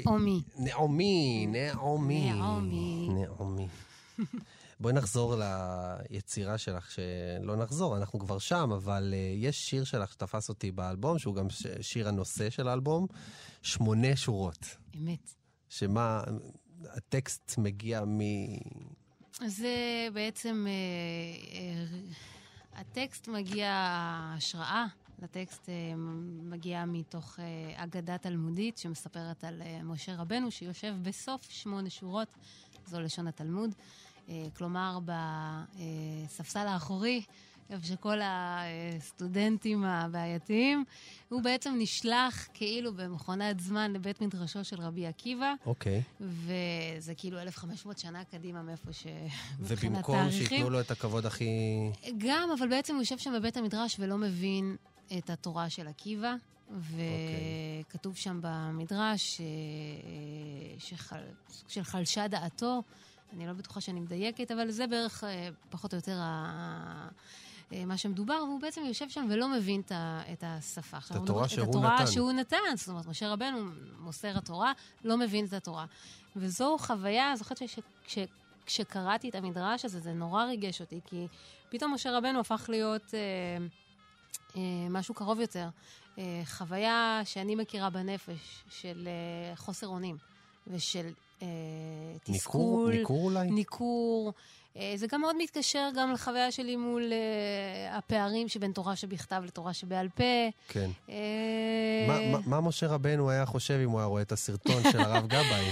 נעמי. 0.06 0.42
נעמי, 0.58 1.46
נעמי. 1.46 2.32
נעמי. 2.32 3.08
נעמי. 3.08 3.68
בואי 4.80 4.94
נחזור 4.94 5.34
ליצירה 6.10 6.58
שלך, 6.58 6.90
שלא 6.90 7.56
נחזור, 7.56 7.96
אנחנו 7.96 8.18
כבר 8.18 8.38
שם, 8.38 8.70
אבל 8.72 9.14
uh, 9.14 9.44
יש 9.44 9.70
שיר 9.70 9.84
שלך 9.84 10.12
שתפס 10.12 10.48
אותי 10.48 10.70
באלבום, 10.70 11.18
שהוא 11.18 11.34
גם 11.34 11.46
שיר 11.80 12.08
הנושא 12.08 12.50
של 12.50 12.68
האלבום, 12.68 13.06
שמונה 13.62 14.16
שורות. 14.16 14.76
אמת. 14.96 15.34
שמה, 15.68 16.22
הטקסט 16.84 17.54
מגיע 17.58 18.04
מ... 18.04 18.20
זה 19.46 20.08
בעצם, 20.14 20.66
אה, 20.68 21.58
אה, 21.58 22.80
הטקסט 22.80 23.28
מגיע, 23.28 23.68
ההשראה 23.70 24.86
לטקסט 25.22 25.68
אה, 25.68 25.74
מגיעה 26.42 26.86
מתוך 26.86 27.40
אה, 27.40 27.84
אגדה 27.84 28.18
תלמודית 28.18 28.78
שמספרת 28.78 29.44
על 29.44 29.62
אה, 29.62 29.82
משה 29.82 30.14
רבנו 30.16 30.50
שיושב 30.50 30.94
בסוף 31.02 31.50
שמונה 31.50 31.90
שורות, 31.90 32.28
זו 32.86 33.00
לשון 33.00 33.26
התלמוד. 33.26 33.70
כלומר, 34.56 34.98
בספסל 35.04 36.66
האחורי, 36.66 37.22
איפה 37.70 37.86
שכל 37.86 38.18
הסטודנטים 38.22 39.84
הבעייתיים, 39.84 40.84
הוא 41.28 41.42
בעצם 41.42 41.74
נשלח 41.78 42.48
כאילו 42.54 42.94
במכונת 42.94 43.60
זמן 43.60 43.92
לבית 43.92 44.20
מדרשו 44.20 44.64
של 44.64 44.80
רבי 44.80 45.06
עקיבא, 45.06 45.54
אוקיי. 45.66 46.02
וזה 46.20 47.14
כאילו 47.16 47.40
1,500 47.40 47.98
שנה 47.98 48.24
קדימה 48.24 48.62
מאיפה 48.62 48.92
ש... 48.92 49.06
ובמקום. 49.60 50.30
שייתנו 50.30 50.70
לו 50.70 50.80
את 50.80 50.90
הכבוד 50.90 51.26
הכי... 51.26 51.48
גם, 52.18 52.48
אבל 52.58 52.68
בעצם 52.68 52.94
הוא 52.94 53.02
יושב 53.02 53.18
שם 53.18 53.32
בבית 53.34 53.56
המדרש 53.56 53.96
ולא 54.00 54.18
מבין 54.18 54.76
את 55.18 55.30
התורה 55.30 55.70
של 55.70 55.88
עקיבא. 55.88 56.34
וכתוב 56.70 58.16
שם 58.16 58.38
במדרש 58.42 59.40
אה, 59.40 59.46
שחל... 60.78 61.20
סוג 61.48 61.68
של 61.68 61.82
חלשה 61.84 62.28
דעתו. 62.28 62.82
אני 63.32 63.46
לא 63.46 63.52
בטוחה 63.52 63.80
שאני 63.80 64.00
מדייקת, 64.00 64.50
אבל 64.50 64.70
זה 64.70 64.86
בערך 64.86 65.24
אה, 65.24 65.48
פחות 65.70 65.92
או 65.92 65.98
יותר 65.98 66.18
ה... 66.20 67.08
אה, 67.72 67.84
מה 67.84 67.96
שמדובר, 67.96 68.44
והוא 68.46 68.60
בעצם 68.60 68.82
יושב 68.84 69.08
שם 69.08 69.26
ולא 69.30 69.48
מבין 69.48 69.80
את 69.80 69.92
את 70.32 70.44
השפה. 70.46 70.96
אנחנו 70.96 71.24
התורה 71.24 71.48
שהוא 71.48 71.64
את 71.64 71.68
התורה 71.68 71.94
נתן. 71.94 72.06
שהוא 72.06 72.32
נתן. 72.32 72.56
זאת 72.76 72.88
אומרת, 72.88 73.06
משה 73.06 73.28
רבנו 73.28 73.58
מוסר 73.98 74.38
התורה, 74.38 74.72
לא 75.04 75.16
מבין 75.16 75.44
את 75.44 75.52
התורה. 75.52 75.86
וזו 76.36 76.76
חוויה, 76.78 77.32
זוכרת 77.36 77.62
שכשקראתי 78.06 79.28
את 79.28 79.34
המדרש 79.34 79.84
הזה, 79.84 80.00
זה 80.00 80.12
נורא 80.12 80.44
ריגש 80.44 80.80
אותי, 80.80 81.00
כי 81.04 81.26
פתאום 81.68 81.94
משה 81.94 82.18
רבנו 82.18 82.40
הפך 82.40 82.66
להיות 82.68 83.14
אה, 83.14 83.18
אה, 83.18 83.66
משהו 84.90 85.14
קרוב 85.14 85.40
יותר. 85.40 85.68
אה, 86.18 86.42
חוויה 86.44 87.20
שאני 87.24 87.54
מכירה 87.54 87.90
בנפש, 87.90 88.64
של 88.70 89.08
אה, 89.08 89.56
חוסר 89.56 89.86
אונים, 89.86 90.16
ושל 90.66 91.06
אה, 91.42 91.46
ניכור, 92.28 92.34
תסכול. 92.36 92.92
ניכור 92.96 93.24
אולי? 93.24 93.50
ניכור. 93.50 94.32
אה, 94.76 94.92
זה 94.96 95.06
גם 95.06 95.20
מאוד 95.20 95.36
מתקשר 95.38 95.88
גם 95.96 96.12
לחוויה 96.12 96.52
שלי 96.52 96.76
מול 96.76 97.12
אה, 97.12 97.96
הפערים 97.98 98.48
שבין 98.48 98.72
תורה 98.72 98.96
שבכתב 98.96 99.42
לתורה 99.46 99.72
שבעל 99.74 100.08
פה. 100.08 100.24
כן. 100.68 100.90
אה, 101.10 101.14
מה- 102.08 102.38
מה- 102.38 102.46
מה 102.46 102.60
משה 102.60 102.86
רבנו 102.86 103.30
היה 103.30 103.46
חושב 103.46 103.80
אם 103.84 103.90
הוא 103.90 103.98
היה 104.00 104.06
רואה 104.06 104.22
את 104.22 104.32
הסרטון 104.32 104.82
של 104.92 105.00
הרב 105.00 105.26
גבאי? 105.32 105.70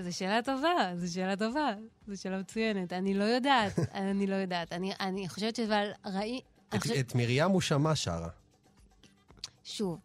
זו 0.00 0.16
שאלה 0.16 0.42
טובה, 0.42 0.68
זו 0.96 1.14
שאלה 1.14 1.36
טובה, 1.36 1.74
זו 2.08 2.22
שאלה 2.22 2.38
מצוינת. 2.38 2.92
אני 2.92 3.14
לא 3.14 3.24
יודעת, 3.24 3.78
אני 3.94 4.26
לא 4.26 4.34
יודעת. 4.34 4.72
אני, 4.72 4.92
אני 5.00 5.28
חושבת 5.28 5.60
אבל 5.60 5.90
ראי... 6.06 6.40
את- 6.76 6.82
חושבת- 6.82 6.98
את 6.98 7.14
מרים 7.14 7.50
הוא 7.50 7.60
שמע 7.60 7.94
שרה. 7.94 8.28
שוב, 9.64 9.98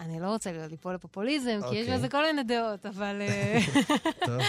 אני 0.00 0.20
לא 0.20 0.26
רוצה 0.26 0.66
ליפול 0.70 0.94
לפופוליזם, 0.94 1.60
כי 1.70 1.76
יש 1.76 1.86
אוקיי. 1.86 1.96
בזה 1.98 2.08
כל 2.08 2.24
מיני 2.26 2.42
דעות, 2.42 2.86
אבל... 2.86 3.16
אה, 3.20 3.58
טוב. 4.26 4.40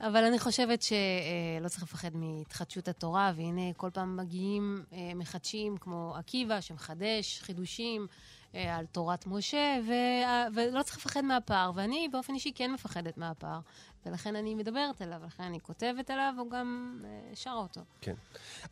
אבל 0.00 0.24
אני 0.24 0.38
חושבת 0.38 0.82
שלא 0.82 1.68
צריך 1.68 1.82
לפחד 1.82 2.10
מהתחדשות 2.14 2.88
התורה, 2.88 3.32
והנה 3.36 3.72
כל 3.76 3.90
פעם 3.92 4.16
מגיעים 4.16 4.84
אה, 4.92 5.12
מחדשים 5.14 5.76
כמו 5.76 6.14
עקיבא, 6.16 6.60
שמחדש 6.60 7.40
חידושים 7.42 8.02
אה, 8.02 8.06
על 8.54 8.86
תורת 8.92 9.26
משה, 9.26 9.78
וה- 9.88 10.46
ולא 10.54 10.82
צריך 10.82 10.98
לפחד 10.98 11.20
מהפער. 11.24 11.72
ואני 11.74 12.08
באופן 12.12 12.34
אישי 12.34 12.52
כן 12.54 12.72
מפחדת 12.72 13.18
מהפער, 13.18 13.60
ולכן 14.06 14.36
אני 14.36 14.54
מדברת 14.54 15.00
עליו, 15.02 15.18
ולכן 15.22 15.42
אני 15.42 15.60
כותבת 15.60 16.10
עליו, 16.10 16.34
וגם 16.46 17.00
אה, 17.04 17.36
שרה 17.36 17.54
אותו. 17.54 17.80
כן. 18.00 18.14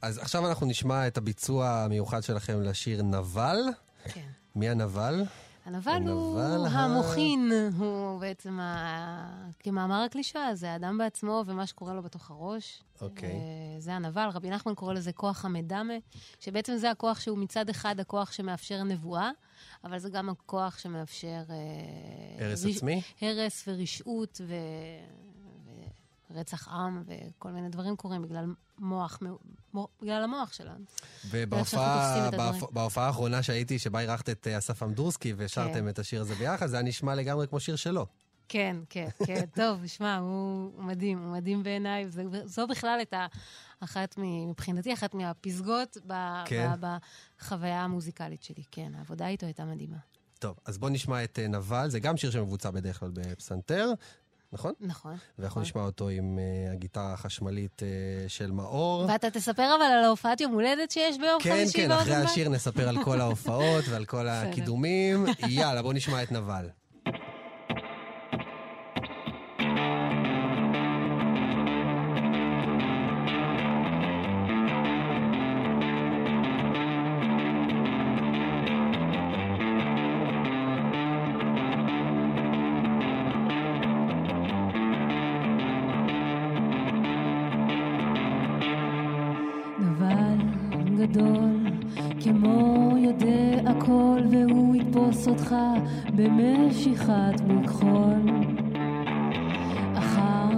אז 0.03 0.19
עכשיו 0.19 0.49
אנחנו 0.49 0.67
נשמע 0.67 1.07
את 1.07 1.17
הביצוע 1.19 1.69
המיוחד 1.69 2.23
שלכם 2.23 2.63
לשיר 2.63 3.03
נבל. 3.03 3.59
כן. 4.05 4.27
מי 4.57 4.69
הנבל? 4.69 5.25
הנבל 5.65 6.03
הוא 6.09 6.41
המוחין, 6.71 7.53
הוא 7.79 8.21
בעצם, 8.21 8.61
ה... 8.61 9.51
כמאמר 9.59 10.03
הקלישאה, 10.03 10.55
זה 10.55 10.73
האדם 10.73 10.99
בעצמו 10.99 11.45
ומה 11.47 11.67
שקורה 11.67 11.95
לו 11.95 12.03
בתוך 12.03 12.31
הראש. 12.31 12.83
אוקיי. 13.01 13.31
אה, 13.31 13.37
זה 13.79 13.95
הנבל, 13.95 14.29
רבי 14.33 14.51
נחמן 14.51 14.75
קורא 14.75 14.95
לזה 14.95 15.13
כוח 15.13 15.45
המדמה, 15.45 15.95
שבעצם 16.41 16.77
זה 16.77 16.91
הכוח 16.91 17.21
שהוא 17.21 17.39
מצד 17.39 17.69
אחד 17.69 18.01
הכוח 18.01 18.33
שמאפשר 18.33 18.83
נבואה, 18.83 19.31
אבל 19.87 19.99
זה 19.99 20.11
גם 20.11 20.29
הכוח 20.29 20.79
שמאפשר... 20.79 21.43
אה, 21.51 22.47
הרס 22.47 22.65
ריש- 22.65 22.77
עצמי? 22.77 23.03
הרס 23.21 23.65
ורשעות 23.69 24.41
ו... 24.47 24.55
ורצח 26.31 26.69
עם 26.69 27.03
וכל 27.07 27.51
מיני 27.51 27.69
דברים 27.69 27.97
קורים 27.97 28.23
בגלל 28.23 28.45
מוח, 28.79 29.19
מו- 29.75 29.89
בגלל 30.03 30.23
המוח 30.23 30.53
שלנו. 30.53 30.85
ובהופעה 31.31 32.29
את 32.87 32.97
האחרונה 32.97 33.43
שהייתי, 33.43 33.79
שבה 33.79 34.01
אירחת 34.01 34.29
את 34.29 34.47
אה, 34.47 34.59
אסף 34.59 34.83
אמדורסקי 34.83 35.35
ושרתם 35.37 35.73
כן. 35.73 35.89
את 35.89 35.99
השיר 35.99 36.21
הזה 36.21 36.35
ביחד, 36.35 36.67
זה 36.67 36.77
היה 36.77 36.83
נשמע 36.83 37.15
לגמרי 37.15 37.49
כמו 37.49 37.61
שיר 37.61 37.77
שלו. 37.77 38.07
כן, 38.49 38.77
כן, 38.91 39.09
כן. 39.27 39.45
טוב, 39.63 39.87
שמע, 39.87 40.17
הוא 40.19 40.71
מדהים, 40.83 41.19
הוא 41.25 41.33
מדהים 41.33 41.63
בעיניי. 41.63 42.11
זה- 42.11 42.23
זו 42.47 42.67
בכלל 42.67 42.99
הייתה 42.99 43.27
אחת, 43.81 44.15
מבחינתי, 44.49 44.93
אחת 44.93 45.15
מהפסגות 45.15 45.97
ב- 46.07 46.43
כן. 46.45 46.71
ב- 46.81 46.97
בחוויה 47.41 47.85
המוזיקלית 47.85 48.43
שלי. 48.43 48.63
כן, 48.71 48.93
העבודה 48.99 49.29
איתו 49.29 49.47
הייתה 49.47 49.65
מדהימה. 49.65 49.97
טוב, 50.39 50.57
אז 50.65 50.79
בואו 50.79 50.93
נשמע 50.93 51.25
את 51.25 51.39
אה, 51.39 51.49
נבל, 51.49 51.91
זה 51.91 52.01
גם 52.01 52.17
שיר 52.17 52.31
שמבוצע 52.31 52.71
בדרך 52.71 53.01
כלל 53.01 53.11
בפסנתר, 53.15 53.93
נכון? 54.53 54.73
נכון. 54.81 55.17
ואנחנו 55.39 55.61
נכון. 55.61 55.63
נשמע 55.63 55.83
אותו 55.83 56.09
עם 56.09 56.39
אה, 56.39 56.73
הגיטרה 56.73 57.13
החשמלית 57.13 57.83
אה, 57.83 57.89
של 58.29 58.51
מאור. 58.51 59.05
ואתה 59.09 59.31
תספר 59.31 59.75
אבל 59.77 59.85
על 59.85 60.05
ההופעת 60.05 60.41
יום 60.41 60.53
הולדת 60.53 60.91
שיש 60.91 61.19
ביום 61.19 61.41
כן, 61.43 61.51
חמישי 61.51 61.79
כן, 61.79 61.89
באוזן 61.89 62.03
אחרי 62.03 62.17
בית? 62.21 62.25
השיר 62.31 62.49
נספר 62.49 62.89
על 62.89 63.05
כל 63.05 63.21
ההופעות 63.21 63.85
ועל 63.91 64.05
כל. 64.05 64.29
הקידומים. 64.29 65.27
יאללה, 65.49 65.83
בואו 65.83 65.93
נשמע 65.93 66.23
את. 66.23 66.33
נבל 66.33 66.69
גדול, 91.07 91.57
כמו 92.21 92.91
יודע 92.99 93.71
הכל, 93.71 94.19
והוא 94.31 94.77
יתפוס 94.77 95.29
אותך 95.29 95.55
במשיכת 96.15 97.41
מכחול. 97.49 98.31
אחר 99.99 100.49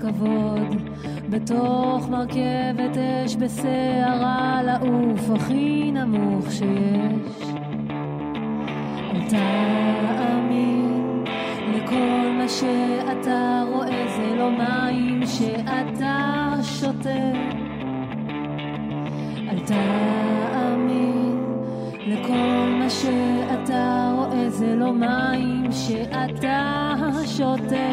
כבוד, 0.00 0.90
בתוך 1.30 2.08
מרכבת 2.10 2.96
אש 2.96 3.36
בסערה 3.36 4.62
לעוף 4.62 5.30
הכי 5.30 5.92
נמוך 5.92 6.52
שיש. 6.52 7.50
תאמין 9.28 11.24
לכל 11.74 12.30
מה 12.38 12.48
שאתה 12.48 13.64
רואה, 13.72 14.06
זה 14.16 14.36
לא 14.36 14.50
מים 14.50 15.20
שאתה 15.26 16.54
שותה. 16.62 17.59
תאמין 19.70 21.38
לכל 22.06 22.68
מה 22.78 22.90
שאתה 22.90 24.12
רואה, 24.16 24.50
זה 24.50 24.76
לא 24.76 24.92
מים 24.92 25.72
שאתה 25.72 26.94
שותה. 27.26 27.90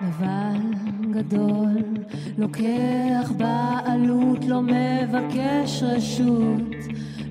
נבל 0.00 0.60
גדול, 1.10 1.76
לוקח 2.38 3.32
בעלות, 3.36 4.44
לא 4.44 4.62
מבקש 4.62 5.82
רשות, 5.82 6.76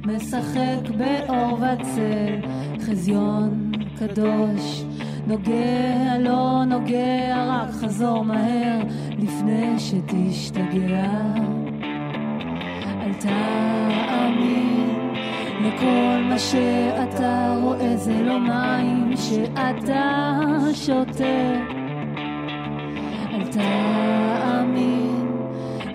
משחק 0.06 0.90
באור 0.98 1.58
וצל, 1.58 2.48
חזיון 2.82 3.72
קדוש, 4.00 4.84
נוגע 5.30 6.18
לא 6.20 6.64
נוגע, 6.66 7.46
רק 7.48 7.70
חזור 7.70 8.26
מהר 8.26 8.80
לפני 9.18 9.80
שתשתגע. 9.80 11.12
אל 13.02 13.14
תאמין 13.20 14.90
לכל 15.62 16.24
מה 16.30 16.40
שאתה 16.40 17.56
רואה, 17.62 17.98
זה 17.98 18.22
לא 18.22 18.40
מים 18.40 19.12
שאתה 19.18 20.38
שותה. 20.74 21.54
אל 23.34 23.48
תאמין 23.52 25.28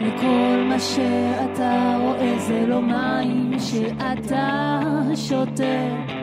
לכל 0.01 0.65
מה 0.69 0.79
שאתה 0.79 1.97
רואה 2.01 2.35
זה 2.39 2.67
לא 2.67 2.83
מים 2.83 3.53
שאתה 3.59 4.81
שותה 5.15 6.14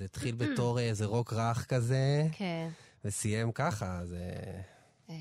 זה 0.00 0.04
התחיל 0.04 0.34
בתור 0.34 0.78
איזה 0.80 1.06
רוק 1.06 1.32
רך 1.32 1.66
כזה, 1.68 2.26
כן. 2.32 2.68
וסיים 3.04 3.52
ככה, 3.52 4.00
זה... 4.04 4.24
אה, 5.10 5.14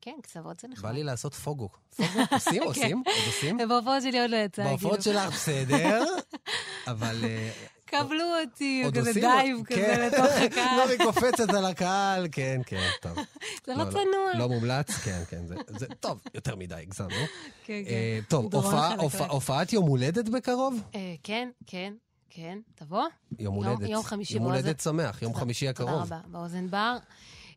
כן, 0.00 0.14
קצוות 0.22 0.60
זה 0.60 0.68
נחמד. 0.68 0.82
בא 0.82 0.90
לי 0.90 1.02
לעשות 1.02 1.34
פוגו. 1.34 1.68
פוגו? 1.96 2.08
עושים? 2.32 2.62
עושים? 2.62 3.02
עוד 3.06 3.16
עושים? 3.26 3.58
בהופעות 3.68 4.02
שלי 4.02 4.20
עוד 4.20 4.30
לא 4.30 4.36
יצא, 4.36 4.64
בהופעות 4.64 5.00
כאילו. 5.02 5.20
שלך 5.20 5.32
בסדר, 5.34 6.04
אבל... 6.92 7.16
אה, 7.24 7.50
קבלו 7.84 8.24
אותי, 8.44 8.84
כזה 8.94 9.08
עושים? 9.10 9.22
dive 9.22 9.56
כזה 9.66 9.76
כן. 9.80 10.00
לתוך 10.06 10.32
הקהל. 10.42 10.76
נעמי 10.76 11.04
קופצת 11.04 11.48
על 11.54 11.64
הקהל, 11.64 12.26
כן, 12.32 12.60
כן, 12.66 12.88
טוב. 13.02 13.12
זה 13.66 13.74
לא 13.74 13.84
צנוע. 13.90 14.32
לא 14.38 14.48
מומלץ, 14.48 14.90
כן, 14.90 15.22
כן, 15.28 15.42
זה- 15.78 15.86
טוב, 16.00 16.18
יותר 16.34 16.56
מדי, 16.56 16.74
הגזמנו. 16.74 17.10
כן, 17.64 17.72
אה, 17.86 18.18
כן. 18.20 18.20
טוב, 18.28 18.54
הופעה- 18.54 18.94
לב. 18.96 19.00
הופעת 19.30 19.72
יום 19.72 19.86
הולדת 19.88 20.28
בקרוב? 20.28 20.80
אה, 20.94 21.14
כן, 21.22 21.48
כן, 21.66 21.92
כן. 22.34 22.58
תבוא. 22.74 23.04
יום 23.38 23.54
הולדת. 23.54 23.88
יום 23.88 24.02
חמישי 24.02 24.34
יום 24.34 24.44
הולדת 24.44 24.80
שמח, 24.80 25.22
יום 25.22 25.34
חמישי 25.34 25.68
הקרוב. 25.68 25.90
תודה 25.90 26.02
רבה. 26.02 26.20
באוזן 26.28 26.70
בר. 26.70 26.96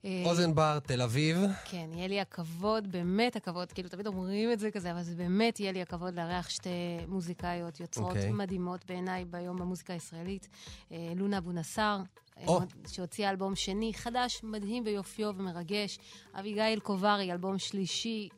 אה, 0.06 0.24
אוזן 0.26 0.56
בר, 0.56 0.80
תל 0.80 1.02
אביב. 1.02 1.38
כן, 1.66 1.90
יהיה 1.94 2.08
לי 2.08 2.20
הכבוד, 2.20 2.92
באמת 2.92 3.36
הכבוד, 3.36 3.72
כאילו 3.72 3.90
תמיד 3.90 4.08
אומרים 4.08 4.52
את 4.52 4.60
זה 4.60 4.72
כזה, 4.72 4.92
אבל 4.92 5.04
זה 5.04 5.16
באמת 5.16 5.60
יהיה 5.60 5.72
לי 5.72 5.82
הכבוד 5.82 6.16
לארח 6.16 6.50
שתי 6.50 6.70
מוזיקאיות, 7.08 7.80
יוצרות 7.80 8.10
אוקיי. 8.10 8.32
מדהימות 8.32 8.86
בעיניי 8.86 9.26
ביום 9.26 9.58
במוזיקה 9.58 9.94
הישראלית. 9.94 10.48
אה, 10.92 11.14
לונה 11.16 11.38
אבו 11.38 11.52
נסאר, 11.52 12.02
אה, 12.38 12.44
או. 12.48 12.62
שהוציאה 12.88 13.30
אלבום 13.30 13.56
שני, 13.56 13.94
חדש, 13.94 14.42
מדהים 14.44 14.84
ביופיו 14.84 15.32
ומרגש. 15.38 16.00
אביגיל 16.40 16.80
קוברי, 16.80 17.32
אלבום 17.32 17.60
שלישי, 17.60 18.30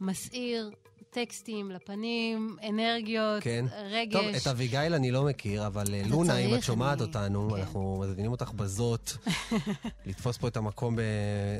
מסעיר, 0.00 0.70
טקסטים 1.12 1.70
לפנים, 1.70 2.56
אנרגיות, 2.68 3.42
כן. 3.42 3.64
רגש. 3.90 4.12
טוב, 4.12 4.24
את 4.42 4.46
אביגיל 4.46 4.94
אני 4.94 5.10
לא 5.10 5.24
מכיר, 5.24 5.66
אבל 5.66 5.84
אה, 5.94 6.02
לונה, 6.06 6.36
אם 6.38 6.54
את 6.54 6.62
שומעת 6.62 6.98
אני- 6.98 7.06
אותנו, 7.06 7.50
כן. 7.50 7.60
אנחנו 7.60 7.98
מזמינים 8.02 8.30
אותך 8.30 8.52
בזאת 8.52 9.10
לתפוס 10.06 10.36
פה 10.36 10.48
את 10.48 10.56
המקום 10.56 10.96
ב- 10.96 11.00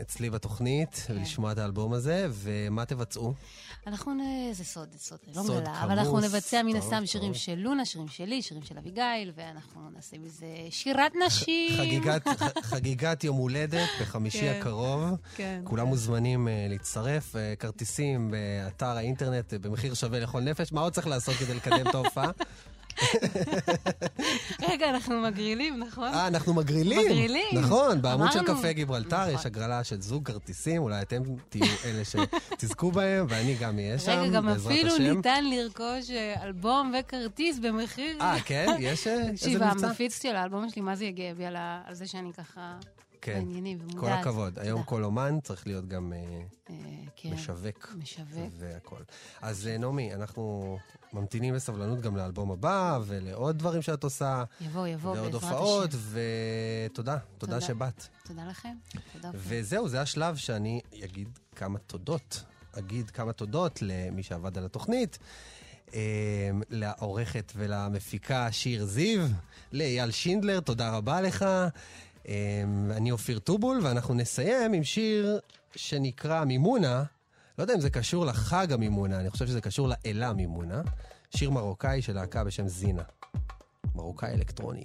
אצלי 0.01 0.31
בתוכנית 0.31 1.05
כן. 1.07 1.15
ולשמוע 1.17 1.53
את 1.53 1.59
האלבום 1.59 1.93
הזה, 1.93 2.27
ומה 2.31 2.85
תבצעו? 2.85 3.35
אנחנו 3.87 4.15
נ... 4.15 4.19
זה 4.53 4.65
סוד, 4.65 4.89
זה 4.93 4.99
סוד, 4.99 5.19
לא 5.35 5.43
סוד 5.43 5.61
מגלה. 5.61 5.83
אבל 5.85 5.99
אנחנו. 5.99 6.21
נבצע 6.21 6.63
מן 6.63 6.73
טוב, 6.73 6.81
הסתם 6.83 6.97
טוב. 6.97 7.05
שירים 7.07 7.35
של 7.35 7.55
לונה, 7.55 7.85
שירים 7.85 8.09
שלי, 8.09 8.43
שירים 8.43 8.63
של 8.63 8.79
אביגיל, 8.79 9.33
ואנחנו 9.37 9.81
נעשה 9.95 10.17
מזה 10.19 10.47
שירת 10.71 11.13
נשים. 11.27 11.77
חגיגת, 11.79 12.29
ח- 12.43 12.59
חגיגת 12.67 13.25
יום 13.25 13.37
הולדת 13.37 13.89
בחמישי 14.01 14.41
כן. 14.41 14.59
הקרוב. 14.61 15.03
כן. 15.37 15.61
כולם 15.65 15.87
מוזמנים 15.87 16.49
אה, 16.49 16.67
להצטרף, 16.69 17.37
אה, 17.37 17.55
כרטיסים 17.59 18.31
באתר 18.31 18.87
האינטרנט 18.87 19.40
אה, 19.53 19.59
במחיר 19.59 19.95
שווה 19.95 20.21
לכל 20.21 20.41
נפש. 20.41 20.73
מה 20.73 20.81
עוד 20.81 20.93
צריך 20.93 21.07
לעשות 21.07 21.35
כדי 21.35 21.55
לקדם 21.55 21.89
את 21.89 21.95
ההופעה? 21.95 22.31
רגע, 24.69 24.91
אנחנו 24.91 25.21
מגרילים, 25.21 25.79
נכון? 25.79 26.09
אה, 26.15 26.27
אנחנו 26.27 26.55
מגרילים. 26.55 27.01
מגרילים. 27.07 27.59
נכון, 27.59 28.03
בעמוד 28.03 28.33
של. 28.33 28.47
קפה 28.47 28.73
גיברלטר 28.73 29.21
נכון. 29.23 29.35
יש 29.35 29.47
הגרלה 29.47 29.85
של 29.85 30.01
זוג 30.01 30.27
כרטיסים, 30.27 30.83
אולי 30.83 31.03
אתם 31.03 31.23
תהיו 31.49 31.65
אלה 31.85 32.03
שתזכו 32.05 32.93
בהם, 32.93 33.27
ואני 33.29 33.55
גם 33.55 33.79
אהיה 33.79 33.99
שם, 33.99 34.11
רגע, 34.11 34.33
גם 34.33 34.47
בעזרת 34.47 34.73
אפילו 34.73 34.95
השם. 34.95 35.03
ניתן 35.03 35.45
לרכוש 35.45 36.11
אה, 36.11 36.43
אלבום 36.43 36.93
וכרטיס 37.01 37.59
במחיר... 37.59 38.17
אה, 38.21 38.37
כן? 38.45 38.67
יש 38.79 39.07
אה, 39.07 39.13
איזה 39.13 39.33
תקשיב, 39.37 39.65
מבצע? 39.65 39.87
המפיץ 39.87 40.23
של 40.23 40.37
האלבום 40.37 40.71
שלי, 40.71 40.83
מה 40.83 40.97
זה 40.97 41.05
ה- 41.57 41.81
על 41.87 41.95
זה 41.95 42.07
שאני 42.07 42.33
ככה 42.33 42.77
כן. 43.21 43.35
בעניינים 43.35 43.79
ומודעת. 43.81 44.01
כל 44.01 44.09
הכבוד. 44.09 44.59
היום 44.59 44.79
תודה. 44.79 44.91
כל 44.91 45.05
אומן 45.05 45.39
צריך 45.43 45.67
להיות 45.67 45.89
גם 45.89 46.13
אה, 46.13 46.19
אה, 46.71 46.75
כן, 47.17 47.33
משווק. 47.33 47.95
משווק. 47.99 48.53
והכל. 48.59 49.03
אז 49.41 49.67
אה, 49.67 49.79
נעמי, 49.79 50.15
אנחנו 50.15 50.79
ממתינים 51.13 51.55
בסבלנות 51.55 52.01
גם 52.01 52.17
לאלבום 52.17 52.51
הבא, 52.51 52.99
ולעוד 53.07 53.59
דברים 53.59 53.83
שאת 53.83 54.05
עושה, 54.05 54.45
יבוא, 54.61 54.87
יבוא, 54.87 55.11
ועוד 55.11 55.33
בעזרת 55.33 55.43
הופעות, 55.43 55.95
השם. 55.95 55.99
ותודה, 56.91 57.19
תודה 57.39 57.53
תודה. 57.53 57.61
שבאת. 57.61 58.07
תודה 58.25 58.47
לכם. 58.47 58.75
תודה. 59.13 59.31
וזהו, 59.35 59.89
זה 59.89 60.01
השלב 60.01 60.37
שאני 60.37 60.81
אגיד 61.05 61.39
כמה 61.57 61.79
תודות. 61.79 62.45
אגיד 62.79 63.11
כמה 63.11 63.33
תודות 63.33 63.83
למי 63.83 64.23
שעבד 64.23 64.59
על 64.59 64.65
התוכנית. 64.65 65.19
אה, 65.95 66.51
לעורכת 66.71 67.53
ולמפיקה 67.57 68.53
שיר 68.53 68.85
זיו, 68.85 69.27
לאייל 69.73 70.11
שינדלר, 70.11 70.61
תודה 70.61 70.91
רבה 70.91 71.21
לך. 71.21 71.45
אה, 72.29 72.35
אני 72.91 73.11
אופיר 73.11 73.39
טובול, 73.39 73.81
ואנחנו 73.83 74.15
נסיים 74.15 74.73
עם 74.73 74.85
שיר 74.85 75.39
שנקרא 75.77 76.45
מימונה. 76.45 77.05
לא 77.59 77.65
יודע 77.65 77.75
אם 77.75 77.81
זה 77.81 77.91
קשור 77.91 78.27
לחג 78.27 78.73
המימונה, 78.73 79.21
אני 79.21 79.31
חושב 79.31 79.47
שזה 79.47 79.61
קשור 79.61 79.89
לאלה 79.89 80.33
מימונה. 80.33 80.83
שיר 81.37 81.51
מרוקאי 81.51 82.03
של 82.03 82.15
להקה 82.15 82.45
בשם 82.45 82.69
זינה. 82.69 83.03
מרוקאי 83.95 84.31
אלקטרוני. 84.31 84.83